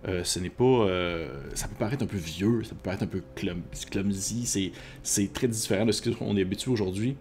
euh, 0.07 0.23
ce 0.23 0.39
n'est 0.39 0.49
pas. 0.49 0.88
ça 1.55 1.67
peut 1.67 1.75
paraître 1.77 2.03
un 2.03 2.07
peu 2.07 2.17
vieux, 2.17 2.63
ça 2.63 2.69
peut 2.69 2.83
paraître 2.83 3.03
un 3.03 3.07
peu 3.07 3.21
clumsy, 3.35 4.71
c'est 5.03 5.33
très 5.33 5.47
différent 5.47 5.85
de 5.85 5.91
ce 5.91 6.09
qu'on 6.09 6.38
est 6.38 6.41
habitué 6.41 6.71
aujourd'hui. 6.71 7.17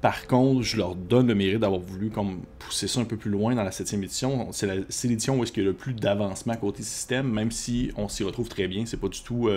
Par 0.00 0.26
contre, 0.26 0.62
je 0.62 0.78
leur 0.78 0.94
donne 0.94 1.26
le 1.26 1.34
mérite 1.34 1.58
d'avoir 1.58 1.78
voulu 1.78 2.08
comme 2.08 2.40
pousser 2.58 2.88
ça 2.88 3.00
un 3.00 3.04
peu 3.04 3.18
plus 3.18 3.30
loin 3.30 3.54
dans 3.54 3.62
la 3.62 3.70
septième 3.70 4.02
édition. 4.02 4.50
C'est 4.50 4.66
l'édition 5.04 5.38
où 5.38 5.42
est-ce 5.42 5.52
qu'il 5.52 5.62
y 5.62 5.66
a 5.66 5.68
le 5.68 5.76
plus 5.76 5.92
d'avancement 5.92 6.56
côté 6.56 6.82
système, 6.82 7.30
même 7.30 7.50
si 7.50 7.92
on 7.96 8.08
s'y 8.08 8.24
retrouve 8.24 8.48
très 8.48 8.66
bien. 8.66 8.86
C'est 8.86 8.96
pas 8.96 9.08
du 9.08 9.20
tout 9.22 9.50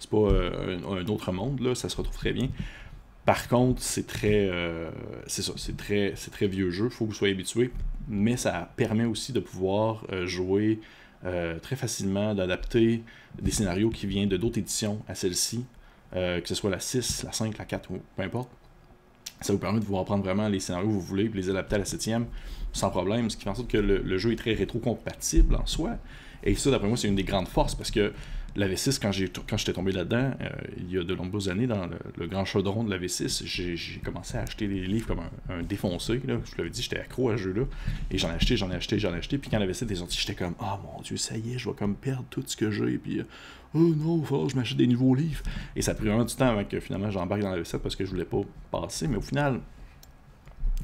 c'est 0.00 0.10
pas 0.10 0.16
euh, 0.16 0.78
un, 0.88 1.06
autre 1.08 1.30
monde, 1.30 1.60
là, 1.60 1.74
ça 1.74 1.88
se 1.88 1.96
retrouve 1.96 2.16
très 2.16 2.32
bien. 2.32 2.48
Par 3.26 3.48
contre, 3.48 3.82
c'est 3.82 4.06
très. 4.06 4.48
Euh, 4.50 4.90
c'est 5.26 5.42
ça, 5.42 5.52
c'est 5.56 5.76
très, 5.76 6.14
c'est 6.16 6.30
très 6.30 6.48
vieux 6.48 6.70
jeu, 6.70 6.86
il 6.86 6.90
faut 6.90 7.04
que 7.04 7.10
vous 7.10 7.16
soyez 7.16 7.34
habitué. 7.34 7.70
Mais 8.08 8.36
ça 8.36 8.72
permet 8.76 9.04
aussi 9.04 9.32
de 9.32 9.40
pouvoir 9.40 10.04
euh, 10.10 10.26
jouer 10.26 10.80
très 11.60 11.76
facilement, 11.76 12.34
d'adapter 12.34 13.02
des 13.42 13.50
scénarios 13.50 13.90
qui 13.90 14.06
viennent 14.06 14.30
de 14.30 14.38
d'autres 14.38 14.56
éditions 14.56 15.02
à 15.06 15.14
celle-ci, 15.14 15.66
que 16.14 16.40
ce 16.46 16.54
soit 16.54 16.70
la 16.70 16.80
6, 16.80 17.24
la 17.24 17.32
5, 17.32 17.58
la 17.58 17.66
4 17.66 17.90
ou 17.90 18.00
peu 18.16 18.22
importe. 18.22 18.48
Ça 19.42 19.52
vous 19.52 19.58
permet 19.58 19.80
de 19.80 19.84
pouvoir 19.84 20.06
prendre 20.06 20.24
vraiment 20.24 20.48
les 20.48 20.60
scénarios 20.60 20.88
que 20.88 20.94
vous 20.94 21.00
voulez 21.02 21.26
et 21.26 21.28
les 21.28 21.50
adapter 21.50 21.74
à 21.74 21.78
la 21.80 21.84
7 21.84 22.22
sans 22.72 22.88
problème, 22.88 23.28
ce 23.28 23.36
qui 23.36 23.44
fait 23.44 23.50
en 23.50 23.54
sorte 23.54 23.68
que 23.68 23.76
le, 23.76 23.98
le 23.98 24.16
jeu 24.16 24.32
est 24.32 24.36
très 24.36 24.54
rétro-compatible 24.54 25.56
en 25.56 25.66
soi. 25.66 25.98
Et 26.42 26.54
ça, 26.54 26.70
d'après 26.70 26.88
moi, 26.88 26.96
c'est 26.96 27.08
une 27.08 27.16
des 27.16 27.24
grandes 27.24 27.48
forces 27.48 27.74
parce 27.74 27.90
que 27.90 28.14
la 28.56 28.68
V6, 28.68 28.98
quand, 29.00 29.12
j'étais 29.12 29.72
tombé 29.72 29.92
là-dedans, 29.92 30.32
euh, 30.40 30.48
il 30.78 30.90
y 30.90 30.98
a 30.98 31.04
de 31.04 31.14
nombreuses 31.14 31.48
années, 31.48 31.66
dans 31.66 31.88
le, 32.16 32.26
grand 32.26 32.44
chaudron 32.44 32.84
de 32.84 32.90
la 32.90 32.98
V6, 32.98 33.44
j'ai, 33.44 34.00
commencé 34.00 34.38
à 34.38 34.42
acheter 34.42 34.66
des 34.66 34.80
livres 34.86 35.06
comme 35.06 35.20
un, 35.48 35.62
défoncé. 35.62 36.20
Je 36.26 36.32
vous 36.32 36.40
l'avais 36.58 36.70
dit, 36.70 36.82
j'étais 36.82 36.98
accro 36.98 37.30
à 37.30 37.36
ce 37.36 37.42
jeu-là. 37.42 37.62
Et 38.10 38.18
j'en 38.18 38.30
ai 38.30 38.34
acheté, 38.34 38.56
j'en 38.56 38.70
ai 38.70 38.74
acheté, 38.74 38.98
j'en 38.98 39.14
ai 39.14 39.18
acheté. 39.18 39.38
Puis 39.38 39.50
quand 39.50 39.58
la 39.58 39.66
V7 39.66 39.90
est 39.90 39.94
sortie, 39.96 40.18
j'étais 40.18 40.34
comme, 40.34 40.54
ah 40.58 40.80
oh, 40.80 40.96
mon 40.96 41.02
Dieu, 41.02 41.16
ça 41.16 41.36
y 41.36 41.54
est, 41.54 41.58
je 41.58 41.68
vais 41.68 41.76
comme 41.76 41.94
perdre 41.94 42.24
tout 42.30 42.42
ce 42.44 42.56
que 42.56 42.70
j'ai. 42.70 42.98
Puis, 42.98 43.20
euh, 43.20 43.24
oh 43.74 43.78
non, 43.78 44.20
il 44.20 44.26
faut 44.26 44.46
que 44.46 44.52
je 44.52 44.56
m'achète 44.56 44.78
des 44.78 44.86
nouveaux 44.88 45.14
livres. 45.14 45.42
Et 45.76 45.82
ça 45.82 45.92
a 45.92 45.94
pris 45.94 46.06
vraiment 46.06 46.24
du 46.24 46.34
temps 46.34 46.48
avant 46.48 46.64
que 46.64 46.80
finalement 46.80 47.10
j'embarque 47.10 47.42
dans 47.42 47.50
la 47.50 47.60
V7 47.60 47.78
parce 47.78 47.94
que 47.94 48.04
je 48.04 48.10
voulais 48.10 48.24
pas 48.24 48.40
passer. 48.70 49.06
Mais 49.06 49.16
au 49.16 49.22
final, 49.22 49.60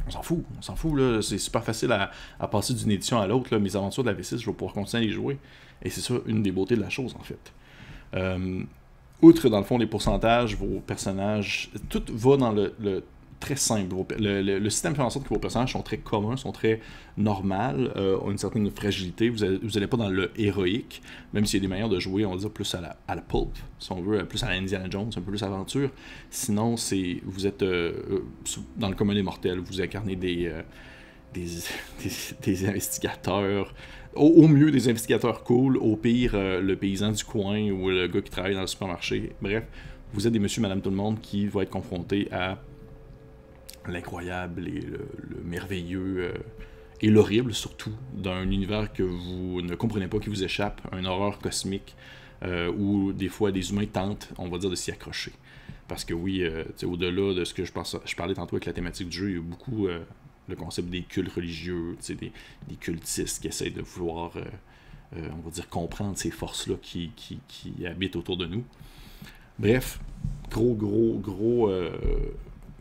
on 0.06 0.10
s'en 0.10 0.22
fout, 0.22 0.44
on 0.58 0.62
s'en 0.62 0.76
fout. 0.76 1.22
C'est 1.22 1.38
super 1.38 1.64
facile 1.64 1.92
à, 1.92 2.48
passer 2.48 2.74
d'une 2.74 2.90
édition 2.90 3.20
à 3.20 3.26
l'autre. 3.26 3.56
Mes 3.56 3.76
aventures 3.76 4.04
de 4.04 4.10
la 4.10 4.16
V6, 4.16 4.38
je 4.38 4.46
vais 4.46 4.52
pouvoir 4.52 4.74
continuer 4.74 5.04
à 5.04 5.06
les 5.06 5.12
jouer. 5.12 5.38
Et 5.82 5.90
c'est 5.90 6.00
ça 6.00 6.14
une 6.26 6.42
des 6.42 6.52
beautés 6.52 6.76
de 6.76 6.80
la 6.80 6.90
chose, 6.90 7.14
en 7.18 7.22
fait. 7.22 7.52
Euh, 8.14 8.62
outre, 9.22 9.48
dans 9.48 9.58
le 9.58 9.64
fond, 9.64 9.78
les 9.78 9.86
pourcentages, 9.86 10.56
vos 10.56 10.80
personnages, 10.80 11.70
tout 11.88 12.02
va 12.08 12.36
dans 12.36 12.52
le, 12.52 13.02
très 13.40 13.56
simple. 13.56 13.94
Le, 14.18 14.70
système 14.70 14.94
fait 14.94 15.02
en 15.02 15.10
sorte 15.10 15.26
que 15.26 15.34
vos 15.34 15.40
personnages 15.40 15.72
sont 15.72 15.82
très 15.82 15.98
communs, 15.98 16.36
sont 16.36 16.52
très 16.52 16.80
normaux, 17.16 17.88
euh, 17.96 18.18
ont 18.20 18.30
une 18.30 18.38
certaine 18.38 18.70
fragilité. 18.70 19.28
Vous 19.28 19.38
n'allez 19.38 19.86
pas 19.86 19.96
dans 19.96 20.08
le 20.08 20.30
héroïque, 20.36 21.02
même 21.32 21.46
s'il 21.46 21.58
y 21.58 21.60
a 21.60 21.66
des 21.66 21.68
manières 21.68 21.88
de 21.88 21.98
jouer, 21.98 22.24
on 22.24 22.32
va 22.32 22.38
dire, 22.38 22.50
plus 22.50 22.74
à 22.74 22.80
la, 22.80 22.96
à 23.08 23.16
pulp, 23.16 23.56
si 23.78 23.92
on 23.92 24.00
veut, 24.00 24.24
plus 24.24 24.42
à 24.42 24.48
la 24.48 24.56
Indiana 24.56 24.86
Jones, 24.90 25.10
un 25.16 25.20
peu 25.20 25.30
plus 25.30 25.42
aventure. 25.42 25.90
Sinon, 26.30 26.76
c'est 26.76 27.20
vous 27.24 27.46
êtes 27.46 27.62
euh, 27.62 28.22
dans 28.76 28.88
le 28.88 28.94
commun 28.94 29.14
des 29.14 29.22
mortels, 29.22 29.58
vous 29.58 29.80
incarnez 29.80 30.16
des, 30.16 30.52
des, 31.34 31.46
des, 32.42 32.68
investigateurs, 32.68 33.74
au, 34.16 34.48
mieux 34.48 34.70
des 34.70 34.88
investigateurs 34.88 35.44
cool, 35.44 35.76
au 35.76 35.96
pire 35.96 36.32
euh, 36.34 36.60
le 36.60 36.76
paysan 36.76 37.12
du 37.12 37.24
coin 37.24 37.70
ou 37.70 37.90
le 37.90 38.06
gars 38.08 38.22
qui 38.22 38.30
travaille 38.30 38.54
dans 38.54 38.62
le 38.62 38.66
supermarché. 38.66 39.32
Bref, 39.40 39.64
vous 40.12 40.26
êtes 40.26 40.32
des 40.32 40.38
monsieur, 40.38 40.62
madame, 40.62 40.80
tout 40.80 40.90
le 40.90 40.96
monde 40.96 41.20
qui 41.20 41.46
vont 41.46 41.60
être 41.60 41.70
confrontés 41.70 42.28
à 42.32 42.58
l'incroyable 43.88 44.68
et 44.68 44.80
le, 44.80 45.08
merveilleux 45.44 46.16
euh, 46.18 46.38
et 47.00 47.08
l'horrible 47.08 47.54
surtout 47.54 47.92
d'un 48.14 48.50
univers 48.50 48.92
que 48.92 49.02
vous 49.02 49.60
ne 49.62 49.74
comprenez 49.74 50.08
pas, 50.08 50.18
qui 50.18 50.28
vous 50.28 50.42
échappe, 50.42 50.80
un 50.92 51.04
horreur 51.04 51.38
cosmique 51.38 51.94
euh, 52.42 52.72
où 52.72 53.12
des 53.12 53.28
fois 53.28 53.52
des 53.52 53.70
humains 53.70 53.86
tentent, 53.86 54.30
on 54.38 54.48
va 54.48 54.58
dire, 54.58 54.70
de 54.70 54.76
s'y 54.76 54.90
accrocher. 54.90 55.32
Parce 55.88 56.04
que 56.04 56.14
oui, 56.14 56.42
au-delà 56.82 57.32
de 57.32 57.44
ce 57.44 57.54
que 57.54 57.64
je, 57.64 57.72
je 58.04 58.16
parlais 58.16 58.34
tantôt 58.34 58.56
avec 58.56 58.66
la 58.66 58.72
thématique 58.72 59.08
du 59.08 59.16
jeu, 59.16 59.30
il 59.30 59.34
y 59.36 59.38
a 59.38 59.40
beaucoup 59.40 59.86
le 60.48 60.56
concept 60.56 60.88
des 60.88 61.02
cultes 61.02 61.32
religieux, 61.32 61.96
des, 62.08 62.32
des 62.68 62.74
cultistes 62.78 63.40
qui 63.40 63.48
essayent 63.48 63.72
de 63.72 63.82
vouloir, 63.82 64.36
euh, 64.36 64.44
euh, 65.16 65.28
on 65.36 65.40
va 65.40 65.50
dire, 65.50 65.68
comprendre 65.68 66.16
ces 66.16 66.30
forces-là 66.30 66.76
qui, 66.80 67.10
qui, 67.16 67.86
habitent 67.86 68.16
autour 68.16 68.36
de 68.36 68.46
nous. 68.46 68.64
Bref, 69.58 70.00
gros, 70.50 70.74
gros, 70.74 71.18
gros, 71.18 71.70
euh, 71.70 71.90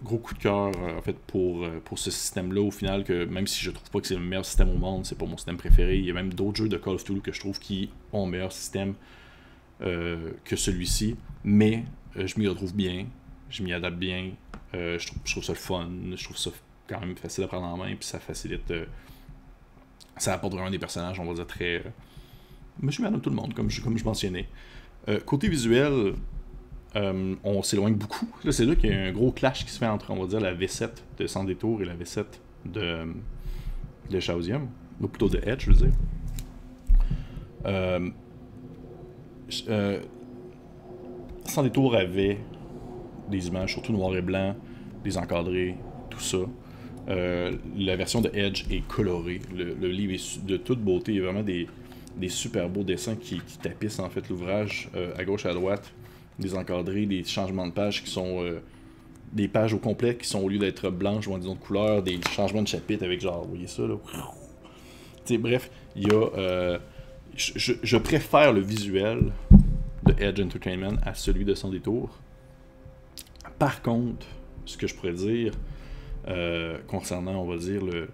gros 0.05 0.17
coup 0.17 0.33
de 0.33 0.39
cœur 0.39 0.71
en 0.77 1.01
fait 1.01 1.17
pour, 1.27 1.67
pour 1.83 2.00
ce 2.00 2.12
système-là. 2.12 2.62
Au 2.62 2.71
final, 2.71 3.03
que 3.03 3.25
même 3.25 3.47
si 3.47 3.63
je 3.63 3.71
trouve 3.71 3.89
pas 3.89 4.00
que 4.00 4.07
c'est 4.07 4.15
le 4.15 4.21
meilleur 4.21 4.45
système 4.45 4.69
au 4.69 4.77
monde, 4.77 5.05
c'est 5.05 5.17
pas 5.17 5.25
mon 5.25 5.38
système 5.38 5.57
préféré. 5.57 5.97
Il 5.97 6.05
y 6.05 6.12
a 6.12 6.13
même 6.13 6.33
d'autres 6.33 6.57
jeux 6.57 6.69
de 6.69 6.77
Call 6.77 6.93
of 6.93 7.03
Duty 7.03 7.21
que 7.21 7.31
je 7.31 7.39
trouve 7.39 7.59
qui 7.59 7.89
ont 8.13 8.25
un 8.25 8.29
meilleur 8.29 8.51
système 8.51 8.93
que 9.79 10.55
celui-ci. 10.55 11.15
Mais 11.43 11.83
je 12.15 12.39
m'y 12.39 12.47
retrouve 12.47 12.74
bien, 12.74 13.07
je 13.50 13.62
m'y 13.63 13.74
adapte 13.74 13.97
bien. 13.97 14.31
je, 14.74 15.05
trouve, 15.05 15.19
je 15.25 15.41
ça 15.41 15.53
le 15.53 15.57
fun, 15.57 15.89
je 16.15 16.24
trouve 16.24 16.38
ça 16.38 16.51
quand 16.88 17.00
même 17.00 17.15
facile 17.15 17.43
à 17.43 17.47
prendre 17.47 17.65
en 17.65 17.77
main, 17.77 17.95
puis 17.95 18.05
ça 18.05 18.19
facilite. 18.19 18.69
Euh, 18.71 18.85
ça 20.17 20.33
apporte 20.33 20.53
vraiment 20.53 20.69
des 20.69 20.79
personnages, 20.79 21.19
on 21.19 21.25
va 21.25 21.33
dire, 21.33 21.47
très. 21.47 21.77
Euh, 21.77 21.89
monsieur, 22.79 23.03
madame, 23.03 23.21
tout 23.21 23.29
le 23.29 23.35
monde, 23.35 23.53
comme 23.53 23.69
je, 23.69 23.81
comme 23.81 23.97
je 23.97 24.03
mentionnais. 24.03 24.47
Euh, 25.09 25.19
côté 25.19 25.47
visuel, 25.47 26.13
on 26.95 27.61
s'éloigne 27.61 27.95
beaucoup. 27.95 28.27
Là, 28.43 28.51
c'est 28.51 28.65
là 28.65 28.75
qu'il 28.75 28.89
y 28.89 28.93
a 28.93 29.03
un 29.03 29.11
gros 29.11 29.31
clash 29.31 29.65
qui 29.65 29.71
se 29.71 29.79
fait 29.79 29.87
entre, 29.87 30.11
on 30.11 30.25
la 30.39 30.55
V7 30.55 30.89
de 31.19 31.27
Sans 31.27 31.43
Détour 31.43 31.81
et 31.81 31.85
la 31.85 31.95
V7 31.95 32.25
de, 32.65 32.99
de 34.09 34.19
Chaosium. 34.19 34.67
Ou 35.01 35.07
plutôt 35.07 35.27
de 35.27 35.41
Edge, 35.45 35.65
je 35.65 35.71
veux 35.71 35.87
dire. 35.87 35.91
Sans 41.45 41.63
Détour 41.63 41.95
avait 41.95 42.39
des 43.29 43.47
images, 43.47 43.73
surtout 43.73 43.93
noir 43.93 44.15
et 44.15 44.21
blanc, 44.21 44.55
des 45.03 45.17
encadrés, 45.17 45.75
tout 46.09 46.19
ça. 46.19 46.39
Euh, 47.07 47.51
la 47.77 47.95
version 47.95 48.21
de 48.21 48.29
Edge 48.33 48.65
est 48.71 48.85
colorée. 48.87 49.39
Le, 49.53 49.87
livre 49.87 50.13
est 50.13 50.45
de 50.45 50.57
toute 50.57 50.79
beauté. 50.79 51.13
Il 51.13 51.17
y 51.17 51.21
a 51.21 51.23
vraiment 51.23 51.43
des, 51.43 51.67
super 52.29 52.69
beaux 52.69 52.83
dessins 52.83 53.15
qui, 53.15 53.41
tapissent 53.61 53.99
en 53.99 54.09
fait 54.09 54.27
l'ouvrage 54.29 54.89
euh, 54.95 55.13
à 55.17 55.23
gauche 55.23 55.45
à 55.45 55.53
droite. 55.53 55.93
Des 56.39 56.56
encadrés, 56.56 57.06
des 57.06 57.24
changements 57.24 57.68
de 57.68 57.72
pages 57.72 58.04
qui 58.04 58.10
sont 58.10 58.44
euh, 58.44 58.60
des 59.34 59.48
pages 59.48 59.74
au 59.74 59.80
complet 59.80 60.15
qui 60.15 60.27
sont 60.27 60.39
au 60.39 60.50
lieu 60.50 60.58
d'être 60.58 60.89
blanches 60.89 61.27
ou 61.27 61.38
disons 61.38 61.56
de 61.56 61.60
couleur, 61.60 62.01
des 62.01 62.20
changements 62.32 62.62
de 62.62 62.68
chapitre 62.68 63.04
avec 63.04 63.22
genre, 63.22 63.44
vous 63.44 63.50
voyez 63.50 63.68
ça 63.68 63.84
là. 63.84 63.96
T'sais, 65.24 65.38
bref, 65.38 65.72
il 65.96 66.08
y 66.08 66.12
a. 66.12 66.30
Euh, 66.38 66.80
je, 67.36 67.74
je, 67.82 67.98
préfère 67.98 68.54
le 68.54 68.62
visuel 68.62 69.34
de 70.06 70.24
Edge 70.24 70.39
Entertainment 70.39 70.98
à 71.04 71.13
celui 71.15 71.44
de 71.44 71.54
Sans 71.54 71.70
Détour. 71.70 72.10
Par 73.60 73.82
contre, 73.82 74.25
ce 74.65 74.77
que 74.77 74.88
je 74.88 74.96
pourrais 74.96 75.13
dire 75.13 75.54
euh, 76.27 76.77
concernant, 76.88 77.42
on 77.42 77.46
va 77.46 77.58
dire, 77.58 77.84
le, 77.84 78.10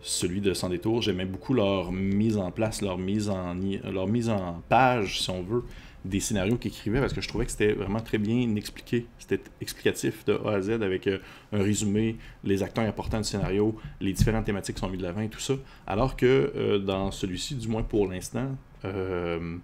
celui 0.00 0.40
de 0.40 0.52
Sans 0.54 0.68
Détour, 0.68 1.02
j'aimais 1.02 1.24
beaucoup 1.24 1.54
leur 1.54 1.92
mise 1.92 2.36
en 2.36 2.50
place, 2.50 2.82
leur 2.82 2.98
mise 2.98 3.28
en, 3.28 3.54
leur 3.90 4.06
mise 4.06 4.28
en 4.28 4.62
page, 4.68 5.20
si 5.20 5.30
on 5.30 5.42
veut, 5.42 5.64
des 6.04 6.20
scénarios 6.20 6.56
qu'ils 6.56 6.72
écrivaient 6.72 7.00
parce 7.00 7.12
que 7.12 7.20
je 7.20 7.28
trouvais 7.28 7.44
que 7.44 7.52
c'était 7.52 7.72
vraiment 7.72 8.00
très 8.00 8.18
bien 8.18 8.54
expliqué. 8.56 9.06
C'était 9.18 9.40
explicatif 9.60 10.24
de 10.24 10.34
A 10.44 10.54
à 10.54 10.60
Z 10.60 10.70
avec 10.82 11.06
euh, 11.06 11.18
un 11.52 11.62
résumé, 11.62 12.16
les 12.44 12.62
acteurs 12.62 12.84
importants 12.84 13.18
du 13.18 13.24
scénario, 13.24 13.76
les 14.00 14.12
différentes 14.12 14.44
thématiques 14.44 14.78
sont 14.78 14.88
mises 14.88 14.98
de 14.98 15.04
l'avant 15.04 15.20
et 15.20 15.28
tout 15.28 15.40
ça. 15.40 15.54
Alors 15.86 16.16
que 16.16 16.52
euh, 16.56 16.78
dans 16.78 17.10
celui-ci, 17.10 17.54
du 17.54 17.68
moins 17.68 17.82
pour 17.82 18.08
l'instant, 18.08 18.56
euh, 18.84 19.58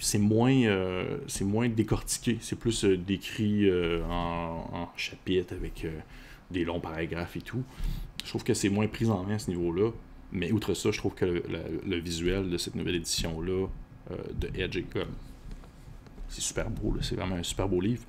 c'est 0.00 0.18
moins, 0.18 0.54
moins 1.42 1.68
décortiqué. 1.68 2.38
C'est 2.40 2.58
plus 2.58 2.84
décrit 2.84 3.70
en, 4.10 4.68
en, 4.72 4.88
chapitres 4.94 5.54
avec 5.54 5.86
des 6.50 6.66
longs 6.66 6.80
paragraphes 6.80 7.36
et 7.38 7.40
tout. 7.40 7.62
Je 8.22 8.28
trouve 8.28 8.44
que 8.44 8.52
c'est 8.52 8.68
moins 8.68 8.86
pris 8.88 9.06
en 9.06 9.24
main 9.24 9.36
à 9.36 9.38
ce 9.38 9.48
niveau-là. 9.48 9.90
Mais 10.32 10.52
outre 10.52 10.74
ça, 10.74 10.90
je 10.90 10.98
trouve 10.98 11.14
que 11.14 11.24
le, 11.24 11.96
visuel 11.96 12.50
de 12.50 12.58
cette 12.58 12.74
nouvelle 12.74 12.96
édition-là 12.96 13.68
de 14.34 14.50
Edge 14.54 14.76
est 14.76 14.82
comme 14.82 15.08
c'est 16.34 16.40
super 16.40 16.68
beau, 16.68 16.96
c'est 17.00 17.14
vraiment 17.14 17.36
un 17.36 17.42
super 17.42 17.68
beau 17.68 17.80
livre. 17.80 18.02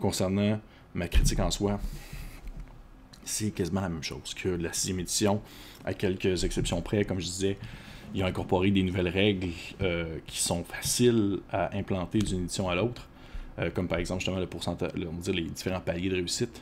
Concernant 0.00 0.58
ma 0.94 1.06
critique 1.06 1.38
en 1.38 1.50
soi, 1.50 1.78
c'est 3.24 3.50
quasiment 3.50 3.80
la 3.80 3.88
même 3.88 4.02
chose 4.02 4.34
que 4.34 4.48
la 4.48 4.72
sixième 4.72 5.00
édition, 5.00 5.40
à 5.84 5.94
quelques 5.94 6.42
exceptions 6.44 6.80
près, 6.82 7.04
comme 7.04 7.20
je 7.20 7.26
disais. 7.26 7.58
Ils 8.12 8.24
ont 8.24 8.26
incorporé 8.26 8.72
des 8.72 8.82
nouvelles 8.82 9.08
règles 9.08 9.50
euh, 9.82 10.18
qui 10.26 10.40
sont 10.40 10.64
faciles 10.64 11.38
à 11.52 11.76
implanter 11.76 12.18
d'une 12.18 12.42
édition 12.42 12.68
à 12.68 12.74
l'autre, 12.74 13.08
euh, 13.60 13.70
comme 13.70 13.86
par 13.86 13.98
exemple 13.98 14.20
justement 14.20 14.40
le 14.40 14.48
pourcentage, 14.48 14.90
on 14.96 15.12
dire 15.12 15.34
les 15.34 15.44
différents 15.44 15.80
paliers 15.80 16.08
de 16.08 16.16
réussite. 16.16 16.60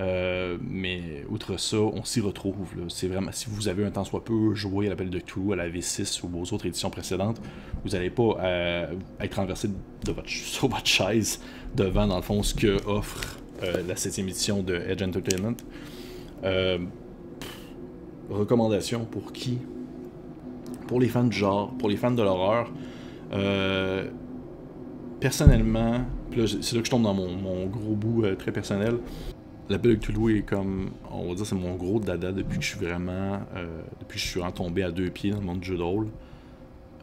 Euh, 0.00 0.58
mais 0.60 1.24
outre 1.28 1.58
ça, 1.58 1.76
on 1.78 2.04
s'y 2.04 2.20
retrouve. 2.20 2.68
C'est 2.88 3.06
vraiment, 3.06 3.30
si 3.32 3.46
vous 3.48 3.68
avez 3.68 3.84
un 3.84 3.90
temps 3.90 4.04
soit 4.04 4.24
peu 4.24 4.54
joué 4.54 4.86
à 4.86 4.90
l'appel 4.90 5.10
de 5.10 5.20
tout, 5.20 5.52
à 5.52 5.56
la 5.56 5.68
V6 5.68 6.22
ou 6.24 6.40
aux 6.40 6.52
autres 6.52 6.66
éditions 6.66 6.90
précédentes, 6.90 7.40
vous 7.84 7.90
n'allez 7.90 8.10
pas 8.10 8.36
euh, 8.40 8.94
être 9.20 9.34
renversé 9.36 9.68
de 9.68 10.12
votre, 10.12 10.28
sur 10.28 10.68
votre 10.68 10.86
chaise 10.86 11.40
devant, 11.76 12.06
dans 12.06 12.16
le 12.16 12.22
fond, 12.22 12.42
ce 12.42 12.54
que 12.54 12.84
offre 12.86 13.38
euh, 13.62 13.82
la 13.86 13.96
7 13.96 14.18
édition 14.20 14.62
de 14.62 14.74
Edge 14.74 15.02
Entertainment. 15.02 15.56
recommandation 18.30 19.04
pour 19.04 19.32
qui? 19.32 19.58
Pour 20.88 21.00
les 21.00 21.08
fans 21.08 21.24
du 21.24 21.36
genre, 21.36 21.72
pour 21.78 21.88
les 21.88 21.96
fans 21.96 22.10
de 22.10 22.22
l'horreur. 22.22 22.72
personnellement, 25.20 26.00
c'est 26.32 26.72
là 26.72 26.80
que 26.80 26.86
je 26.86 26.90
tombe 26.90 27.04
dans 27.04 27.14
mon 27.14 27.66
gros 27.66 27.94
bout 27.94 28.24
très 28.36 28.50
personnel. 28.50 28.98
La 29.70 29.78
Belle 29.78 29.98
de 29.98 30.04
Cthulhu 30.04 30.38
est 30.38 30.42
comme, 30.42 30.90
on 31.10 31.28
va 31.28 31.34
dire, 31.34 31.46
c'est 31.46 31.54
mon 31.54 31.74
gros 31.76 31.98
dada 31.98 32.32
depuis 32.32 32.58
que 32.58 32.64
je 32.64 32.68
suis 32.68 32.78
vraiment, 32.78 33.40
euh, 33.56 33.80
depuis 34.00 34.16
que 34.16 34.22
je 34.22 34.28
suis 34.28 34.42
retombé 34.42 34.82
à 34.82 34.90
deux 34.90 35.08
pieds 35.08 35.30
dans 35.30 35.38
le 35.40 35.44
monde 35.44 35.60
du 35.60 35.68
jeu 35.68 35.78
de 35.78 35.82
rôle. 35.82 36.08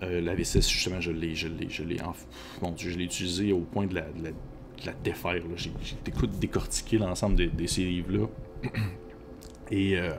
Euh, 0.04 0.22
la 0.22 0.36
V6, 0.36 0.70
justement, 0.70 1.02
je 1.02 1.12
l'ai, 1.12 1.34
je 1.34 1.48
l'ai, 1.48 1.70
je 1.70 1.84
l'ai, 1.84 1.98
bon, 2.62 2.74
je 2.78 2.90
l'ai 2.90 3.06
utilisé 3.06 3.52
au 3.52 3.62
point 3.62 3.88
de 3.88 3.96
la, 3.96 4.02
de 4.02 4.34
la, 4.86 4.94
défaire. 5.04 5.42
J'ai, 5.56 5.72
j'ai 5.82 5.96
décortiquer 6.40 7.00
l'ensemble 7.00 7.36
de, 7.36 7.66
ces 7.66 7.84
livres-là. 7.84 8.28
Et 9.72 9.98
euh, 9.98 10.12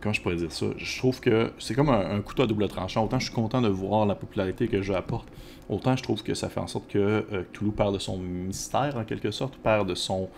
comment 0.00 0.12
je 0.12 0.20
pourrais 0.20 0.36
dire 0.36 0.52
ça? 0.52 0.66
Je 0.76 0.98
trouve 0.98 1.18
que 1.18 1.52
c'est 1.58 1.74
comme 1.74 1.88
un, 1.88 2.20
couteau 2.20 2.44
à 2.44 2.46
double 2.46 2.68
tranchant. 2.68 3.04
Autant 3.04 3.18
je 3.18 3.26
suis 3.26 3.34
content 3.34 3.60
de 3.60 3.68
voir 3.68 4.06
la 4.06 4.14
popularité 4.14 4.68
que 4.68 4.82
je 4.82 4.92
apporte, 4.92 5.28
autant 5.68 5.96
je 5.96 6.02
trouve 6.02 6.22
que 6.22 6.34
ça 6.34 6.48
fait 6.48 6.60
en 6.60 6.68
sorte 6.68 6.88
que 6.88 7.44
Cthulhu 7.52 7.72
perd 7.72 7.94
de 7.94 7.98
son 7.98 8.18
mystère 8.18 8.96
en 8.96 9.04
quelque 9.04 9.30
sorte, 9.30 9.56
perd 9.56 9.88
de 9.88 9.94
son 9.94 10.28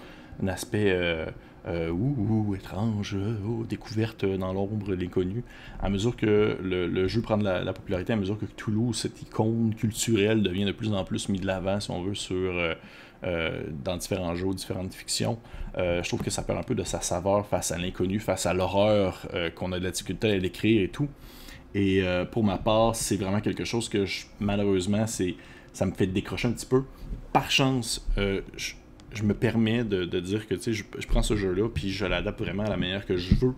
un 0.42 0.48
aspect 0.48 0.90
euh, 0.90 1.26
euh, 1.66 2.54
étrange, 2.54 3.16
oh, 3.46 3.64
découverte 3.68 4.24
dans 4.24 4.52
l'ombre, 4.52 4.94
l'inconnu. 4.94 5.42
À 5.80 5.88
mesure 5.88 6.16
que 6.16 6.58
le, 6.62 7.08
jeu 7.08 7.22
prend 7.22 7.38
de 7.38 7.44
la, 7.44 7.72
popularité, 7.72 8.12
à 8.12 8.16
mesure 8.16 8.38
que 8.38 8.46
Toulouse, 8.46 8.96
cette 8.96 9.22
icône 9.22 9.74
culturelle, 9.74 10.42
devient 10.42 10.64
de 10.64 10.72
plus 10.72 10.92
en 10.92 11.04
plus 11.04 11.28
mis 11.28 11.40
de 11.40 11.46
l'avant, 11.46 11.80
si 11.80 11.90
on 11.90 12.02
veut, 12.02 12.14
sur, 12.14 12.52
euh, 13.24 13.62
dans 13.84 13.96
différents 13.96 14.34
jeux, 14.34 14.52
différentes 14.54 14.94
fictions, 14.94 15.38
je 15.76 16.08
trouve 16.08 16.22
que 16.22 16.30
ça 16.30 16.42
perd 16.42 16.58
un 16.58 16.62
peu 16.62 16.74
de 16.74 16.84
sa 16.84 17.02
saveur 17.02 17.46
face 17.46 17.70
à 17.70 17.76
l'inconnu, 17.76 18.18
face 18.18 18.46
à 18.46 18.54
l'horreur 18.54 19.26
qu'on 19.56 19.72
a 19.72 19.78
de 19.78 19.84
la 19.84 19.90
difficulté 19.90 20.32
à 20.32 20.38
décrire 20.38 20.82
et 20.82 20.88
tout. 20.88 21.08
Et 21.74 22.02
pour 22.30 22.44
ma 22.44 22.56
part, 22.56 22.96
c'est 22.96 23.16
vraiment 23.16 23.42
quelque 23.42 23.64
chose 23.64 23.90
que 23.90 24.06
malheureusement, 24.40 25.06
c'est 25.06 25.34
ça 25.74 25.84
me 25.84 25.92
fait 25.92 26.06
décrocher 26.06 26.48
un 26.48 26.52
petit 26.52 26.64
peu. 26.64 26.84
Par 27.34 27.50
chance, 27.50 28.08
je, 28.16 28.72
je 29.12 29.22
me 29.22 29.34
permets 29.34 29.84
de, 29.84 30.04
dire 30.20 30.46
que 30.46 30.56
je, 30.56 30.82
je 30.98 31.06
prends 31.06 31.22
ce 31.22 31.36
jeu-là, 31.36 31.68
puis 31.68 31.90
je 31.90 32.04
l'adapte 32.04 32.40
vraiment 32.40 32.64
à 32.64 32.70
la 32.70 32.76
manière 32.76 33.06
que 33.06 33.16
je 33.16 33.34
veux. 33.34 33.54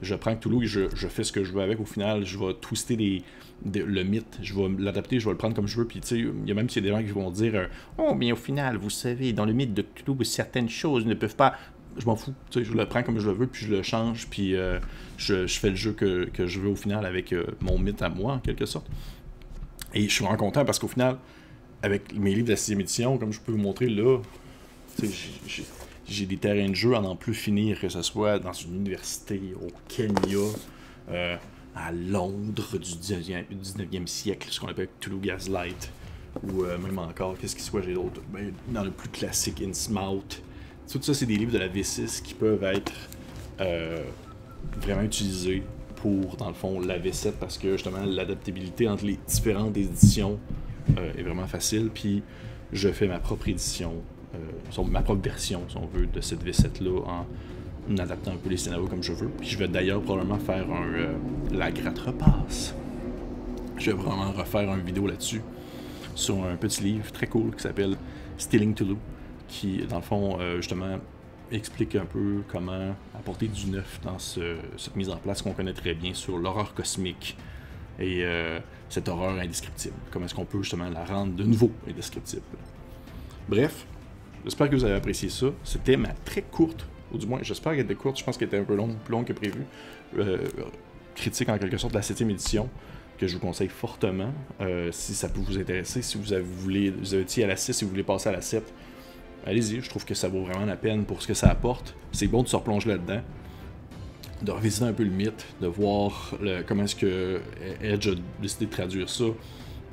Je 0.00 0.14
prends 0.14 0.36
Toulouse 0.36 0.64
et 0.64 0.88
je, 0.94 1.08
fais 1.08 1.24
ce 1.24 1.32
que 1.32 1.42
je 1.42 1.52
veux 1.52 1.60
avec. 1.60 1.80
Au 1.80 1.84
final, 1.84 2.24
je 2.24 2.38
vais 2.38 2.54
twister 2.54 3.24
le 3.64 4.02
mythe, 4.04 4.38
je 4.42 4.54
vais 4.54 4.68
l'adapter, 4.78 5.18
je 5.18 5.24
vais 5.24 5.32
le 5.32 5.38
prendre 5.38 5.56
comme 5.56 5.66
je 5.66 5.76
veux. 5.76 5.86
Puis, 5.86 6.00
il 6.10 6.46
y 6.46 6.50
a 6.50 6.54
même 6.54 6.66
des 6.66 6.88
gens 6.88 7.02
qui 7.02 7.10
vont 7.10 7.30
dire 7.30 7.54
euh, 7.54 7.66
Oh, 7.98 8.14
mais 8.14 8.30
au 8.30 8.36
final, 8.36 8.76
vous 8.76 8.90
savez, 8.90 9.32
dans 9.32 9.44
le 9.44 9.52
mythe 9.52 9.74
de 9.74 9.82
Toulouse, 9.82 10.28
certaines 10.28 10.68
choses 10.68 11.04
ne 11.04 11.14
peuvent 11.14 11.36
pas. 11.36 11.56
Je 11.96 12.06
m'en 12.06 12.14
fous, 12.14 12.32
je 12.54 12.72
le 12.72 12.86
prends 12.86 13.02
comme 13.02 13.18
je 13.18 13.28
le 13.28 13.34
veux, 13.34 13.48
puis 13.48 13.66
je 13.66 13.74
le 13.74 13.82
change, 13.82 14.28
puis 14.28 14.54
euh, 14.54 14.78
je, 15.16 15.48
fais 15.48 15.70
le 15.70 15.74
jeu 15.74 15.92
que, 15.92 16.28
je 16.46 16.60
veux 16.60 16.68
au 16.68 16.76
final 16.76 17.04
avec 17.04 17.32
euh, 17.32 17.44
mon 17.60 17.76
mythe 17.76 18.02
à 18.02 18.08
moi, 18.08 18.34
en 18.34 18.38
quelque 18.38 18.66
sorte. 18.66 18.86
Et 19.94 20.02
je 20.02 20.08
suis 20.08 20.22
vraiment 20.22 20.38
content 20.38 20.64
parce 20.64 20.78
qu'au 20.78 20.86
final, 20.86 21.16
avec 21.82 22.16
mes 22.16 22.34
livres 22.34 22.46
de 22.46 22.52
la 22.52 22.56
6 22.56 22.72
édition, 22.72 23.18
comme 23.18 23.32
je 23.32 23.40
peux 23.40 23.50
vous 23.50 23.58
montrer 23.58 23.88
là, 23.88 24.18
j'ai 26.08 26.26
des 26.26 26.36
terrains 26.36 26.68
de 26.68 26.74
jeu 26.74 26.94
à 26.94 27.00
n'en 27.00 27.16
plus 27.16 27.34
finir, 27.34 27.80
que 27.80 27.88
ce 27.88 28.02
soit 28.02 28.38
dans 28.38 28.52
une 28.52 28.76
université 28.76 29.40
au 29.60 29.68
Kenya, 29.88 30.38
euh, 31.10 31.36
à 31.76 31.92
Londres 31.92 32.78
du 32.78 32.90
19e, 32.90 34.06
siècle, 34.06 34.48
ce 34.50 34.58
qu'on 34.58 34.68
appelle 34.68 34.88
Toulouse 35.00 35.20
Gaslight, 35.22 35.92
ou 36.42 36.64
euh, 36.64 36.78
même 36.78 36.98
encore, 36.98 37.36
qu'est-ce 37.38 37.54
qui 37.54 37.62
soit, 37.62 37.82
j'ai 37.82 37.94
d'autres, 37.94 38.22
ben, 38.32 38.52
dans 38.68 38.84
le 38.84 38.90
plus 38.90 39.08
classique 39.08 39.62
Innsmouth. 39.62 40.42
Tout 40.90 41.02
ça, 41.02 41.14
c'est 41.14 41.26
des 41.26 41.36
livres 41.36 41.52
de 41.52 41.58
la 41.58 41.68
V6 41.68 42.22
qui 42.22 42.34
peuvent 42.34 42.64
être 42.64 42.92
euh, 43.60 44.02
vraiment 44.80 45.02
utilisés 45.02 45.62
pour, 45.96 46.36
dans 46.36 46.48
le 46.48 46.54
fond, 46.54 46.80
la 46.80 46.98
V7 46.98 47.32
parce 47.38 47.58
que 47.58 47.72
justement, 47.72 48.04
l'adaptabilité 48.04 48.88
entre 48.88 49.04
les 49.04 49.18
différentes 49.26 49.76
éditions 49.76 50.38
est 50.96 51.22
vraiment 51.22 51.46
facile. 51.46 51.90
Puis, 51.92 52.22
je 52.72 52.88
fais 52.88 53.06
ma 53.06 53.18
propre 53.18 53.48
édition 53.48 54.02
euh, 54.34 54.82
ma 54.84 55.02
propre 55.02 55.22
version, 55.22 55.62
si 55.68 55.76
on 55.76 55.86
veut, 55.86 56.06
de 56.06 56.20
cette 56.20 56.44
V7-là 56.44 57.00
en 57.90 57.98
adaptant 57.98 58.32
un 58.32 58.36
peu 58.36 58.50
les 58.50 58.56
scénarios 58.56 58.86
comme 58.86 59.02
je 59.02 59.12
veux. 59.12 59.28
Puis 59.28 59.48
je 59.48 59.58
vais 59.58 59.68
d'ailleurs 59.68 60.02
probablement 60.02 60.38
faire 60.38 60.70
un, 60.70 60.86
euh, 60.94 61.14
la 61.50 61.70
gratte 61.70 61.98
repasse. 61.98 62.74
Je 63.76 63.90
vais 63.90 63.96
vraiment 63.96 64.32
refaire 64.32 64.72
une 64.74 64.82
vidéo 64.82 65.06
là-dessus 65.06 65.42
sur 66.14 66.44
un 66.44 66.56
petit 66.56 66.82
livre 66.82 67.10
très 67.12 67.26
cool 67.26 67.54
qui 67.54 67.62
s'appelle 67.62 67.96
Stealing 68.36 68.74
Toulouse, 68.74 68.98
qui, 69.46 69.78
dans 69.88 69.96
le 69.96 70.02
fond, 70.02 70.38
euh, 70.40 70.56
justement, 70.56 70.98
explique 71.50 71.94
un 71.94 72.04
peu 72.04 72.42
comment 72.48 72.94
apporter 73.14 73.46
du 73.48 73.70
neuf 73.70 74.00
dans 74.02 74.18
cette 74.18 74.94
mise 74.96 75.08
en 75.08 75.16
place 75.16 75.40
qu'on 75.40 75.52
connaît 75.52 75.72
très 75.72 75.94
bien 75.94 76.12
sur 76.12 76.36
l'horreur 76.36 76.74
cosmique 76.74 77.38
et 77.98 78.22
cette 78.90 79.08
horreur 79.08 79.38
indescriptible. 79.38 79.94
Comment 80.10 80.26
est-ce 80.26 80.34
qu'on 80.34 80.44
peut 80.44 80.62
justement 80.62 80.90
la 80.90 81.06
rendre 81.06 81.34
de 81.34 81.44
nouveau 81.44 81.70
indescriptible. 81.88 82.42
Bref, 83.48 83.86
J'espère 84.44 84.70
que 84.70 84.76
vous 84.76 84.84
avez 84.84 84.94
apprécié 84.94 85.28
ça. 85.28 85.46
C'était 85.64 85.96
ma 85.96 86.08
très 86.24 86.42
courte, 86.42 86.86
ou 87.12 87.18
du 87.18 87.26
moins, 87.26 87.40
j'espère 87.42 87.72
qu'elle 87.72 87.84
était 87.84 87.94
courte. 87.94 88.18
Je 88.18 88.24
pense 88.24 88.36
qu'elle 88.36 88.48
était 88.48 88.58
un 88.58 88.64
peu 88.64 88.76
longue, 88.76 88.96
plus 89.04 89.12
longue 89.12 89.24
que 89.24 89.32
prévu. 89.32 89.64
Euh, 90.18 90.38
critique 91.14 91.48
en 91.48 91.58
quelque 91.58 91.76
sorte 91.76 91.92
de 91.92 91.98
la 91.98 92.02
7 92.02 92.20
édition, 92.22 92.68
que 93.18 93.26
je 93.26 93.34
vous 93.34 93.40
conseille 93.40 93.68
fortement. 93.68 94.32
Euh, 94.60 94.90
si 94.92 95.14
ça 95.14 95.28
peut 95.28 95.40
vous 95.40 95.58
intéresser, 95.58 96.02
si 96.02 96.16
vous, 96.16 96.32
avez, 96.32 96.42
voulez, 96.42 96.90
vous 96.90 97.14
à 97.14 97.46
la 97.46 97.56
6 97.56 97.82
et 97.82 97.84
vous 97.84 97.90
voulez 97.90 98.04
passer 98.04 98.28
à 98.28 98.32
la 98.32 98.40
7, 98.40 98.72
allez-y. 99.46 99.80
Je 99.80 99.90
trouve 99.90 100.04
que 100.04 100.14
ça 100.14 100.28
vaut 100.28 100.44
vraiment 100.44 100.66
la 100.66 100.76
peine 100.76 101.04
pour 101.04 101.20
ce 101.22 101.26
que 101.26 101.34
ça 101.34 101.48
apporte. 101.48 101.94
C'est 102.12 102.28
bon 102.28 102.42
de 102.42 102.48
se 102.48 102.56
replonger 102.56 102.90
là-dedans 102.90 103.20
de 104.42 104.52
revisiter 104.52 104.84
un 104.84 104.92
peu 104.92 105.02
le 105.02 105.10
mythe, 105.10 105.46
de 105.60 105.66
voir 105.66 106.34
comment 106.66 106.84
est-ce 106.84 106.96
que 106.96 107.40
Edge 107.82 108.08
a 108.08 108.12
décidé 108.40 108.66
de 108.66 108.70
traduire 108.70 109.08
ça, 109.08 109.24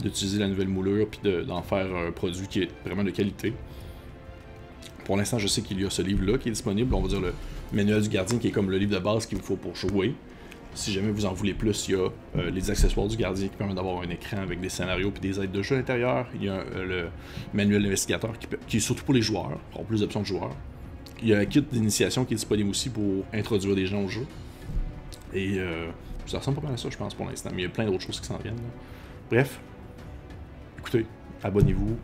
d'utiliser 0.02 0.40
la 0.40 0.48
nouvelle 0.48 0.68
moulure, 0.68 1.08
puis 1.10 1.20
d'en 1.46 1.62
faire 1.62 1.88
un 1.96 2.12
produit 2.12 2.48
qui 2.48 2.64
est 2.64 2.70
vraiment 2.86 3.04
de 3.04 3.12
qualité. 3.12 3.54
Pour 5.06 5.18
l'instant, 5.18 5.40
je 5.40 5.48
sais 5.48 5.62
qu'il 5.62 5.80
y 5.80 5.86
a 5.86 5.90
ce 5.90 6.02
livre-là 6.02 6.38
qui 6.38 6.50
est 6.50 6.52
disponible. 6.52 6.94
On 6.94 7.02
va 7.02 7.08
dire 7.08 7.22
le 7.22 7.34
manuel 7.72 8.02
du 8.02 8.10
gardien 8.10 8.38
qui 8.40 8.48
est 8.48 8.52
comme 8.52 8.70
le 8.70 8.78
livre 8.78 8.94
de 8.94 9.00
base 9.00 9.26
qu'il 9.26 9.38
vous 9.38 9.44
faut 9.44 9.56
pour 9.56 9.76
jouer. 9.76 10.16
Si 10.74 10.92
jamais 10.92 11.12
vous 11.12 11.26
en 11.26 11.34
voulez 11.34 11.54
plus, 11.54 11.88
il 11.88 11.92
y 11.94 11.96
a 11.96 12.10
euh, 12.38 12.52
les 12.52 12.70
accessoires 12.70 13.08
du 13.08 13.16
gardien 13.16 13.48
qui 13.48 13.56
permettent 13.56 13.78
d'avoir 13.78 14.02
un 14.02 14.10
écran 14.10 14.38
avec 14.38 14.60
des 14.60 14.68
scénarios 14.68 15.14
et 15.16 15.20
des 15.20 15.40
aides 15.40 15.52
de 15.52 15.62
jeu 15.62 15.76
à 15.76 15.78
l'intérieur. 15.78 16.28
Il 16.36 16.44
y 16.44 16.50
a 16.50 16.56
euh, 16.56 16.86
le 16.86 17.08
manuel 17.54 17.84
d'investigateur 17.84 18.38
qui, 18.38 18.48
qui, 18.68 18.78
est 18.78 18.82
surtout 18.82 19.06
pour 19.06 19.14
les 19.14 19.22
joueurs, 19.22 19.58
pour 19.72 19.86
plus 19.86 20.02
d'options 20.02 20.20
de 20.20 20.26
joueurs. 20.26 20.52
Il 21.22 21.30
y 21.30 21.34
a 21.34 21.38
un 21.38 21.46
kit 21.46 21.62
d'initiation 21.62 22.26
qui 22.26 22.34
est 22.34 22.38
disponible 22.38 22.70
aussi 22.70 22.90
pour 22.90 23.24
introduire 23.34 23.76
des 23.76 23.86
gens 23.86 24.04
au 24.04 24.10
jeu. 24.10 24.26
Et 25.34 25.60
euh, 25.60 25.88
ça 26.26 26.40
ressemble 26.40 26.58
pas 26.58 26.64
mal 26.64 26.74
à 26.74 26.78
ça, 26.78 26.90
je 26.90 26.98
pense, 26.98 27.14
pour 27.14 27.26
l'instant. 27.26 27.52
Mais 27.54 27.62
il 27.62 27.66
y 27.66 27.68
a 27.68 27.70
plein 27.72 27.86
d'autres 27.86 28.04
choses 28.04 28.20
qui 28.20 28.28
s'en 28.28 28.38
viennent. 28.38 28.56
Bref, 29.30 29.60
écoutez, 30.80 31.06
abonnez-vous 31.44 31.98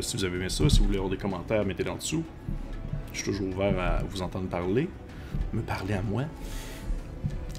si 0.00 0.16
vous 0.16 0.24
avez 0.24 0.36
aimé 0.36 0.48
ça. 0.48 0.68
Si 0.68 0.78
vous 0.80 0.86
voulez 0.86 0.98
avoir 0.98 1.10
des 1.10 1.16
commentaires, 1.16 1.64
mettez-les 1.64 1.90
en 1.90 1.96
dessous. 1.96 2.24
Je 3.12 3.18
suis 3.18 3.32
toujours 3.32 3.48
ouvert 3.48 3.78
à 3.78 4.02
vous 4.08 4.22
entendre 4.22 4.48
parler, 4.48 4.88
me 5.52 5.62
parler 5.62 5.94
à 5.94 6.02
moi. 6.02 6.24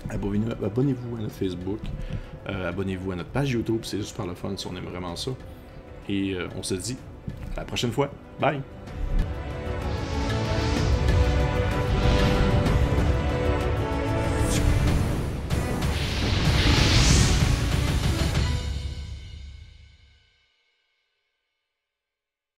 Abonnez-vous 0.10 1.18
à 1.18 1.22
notre 1.22 1.36
Facebook. 1.36 1.80
Euh, 2.48 2.70
abonnez-vous 2.70 3.12
à 3.12 3.16
notre 3.16 3.30
page 3.30 3.52
YouTube. 3.52 3.82
C'est 3.84 4.02
super 4.02 4.26
le 4.26 4.34
fun 4.34 4.56
si 4.58 4.68
on 4.68 4.76
aime 4.76 4.86
vraiment 4.86 5.16
ça. 5.16 5.32
Et 6.08 6.34
euh, 6.34 6.48
on 6.58 6.64
se 6.64 6.76
dit 6.76 6.98
à 7.56 7.62
la 7.62 7.66
prochaine 7.66 7.92
fois. 7.92 8.10
Bye! 8.40 8.62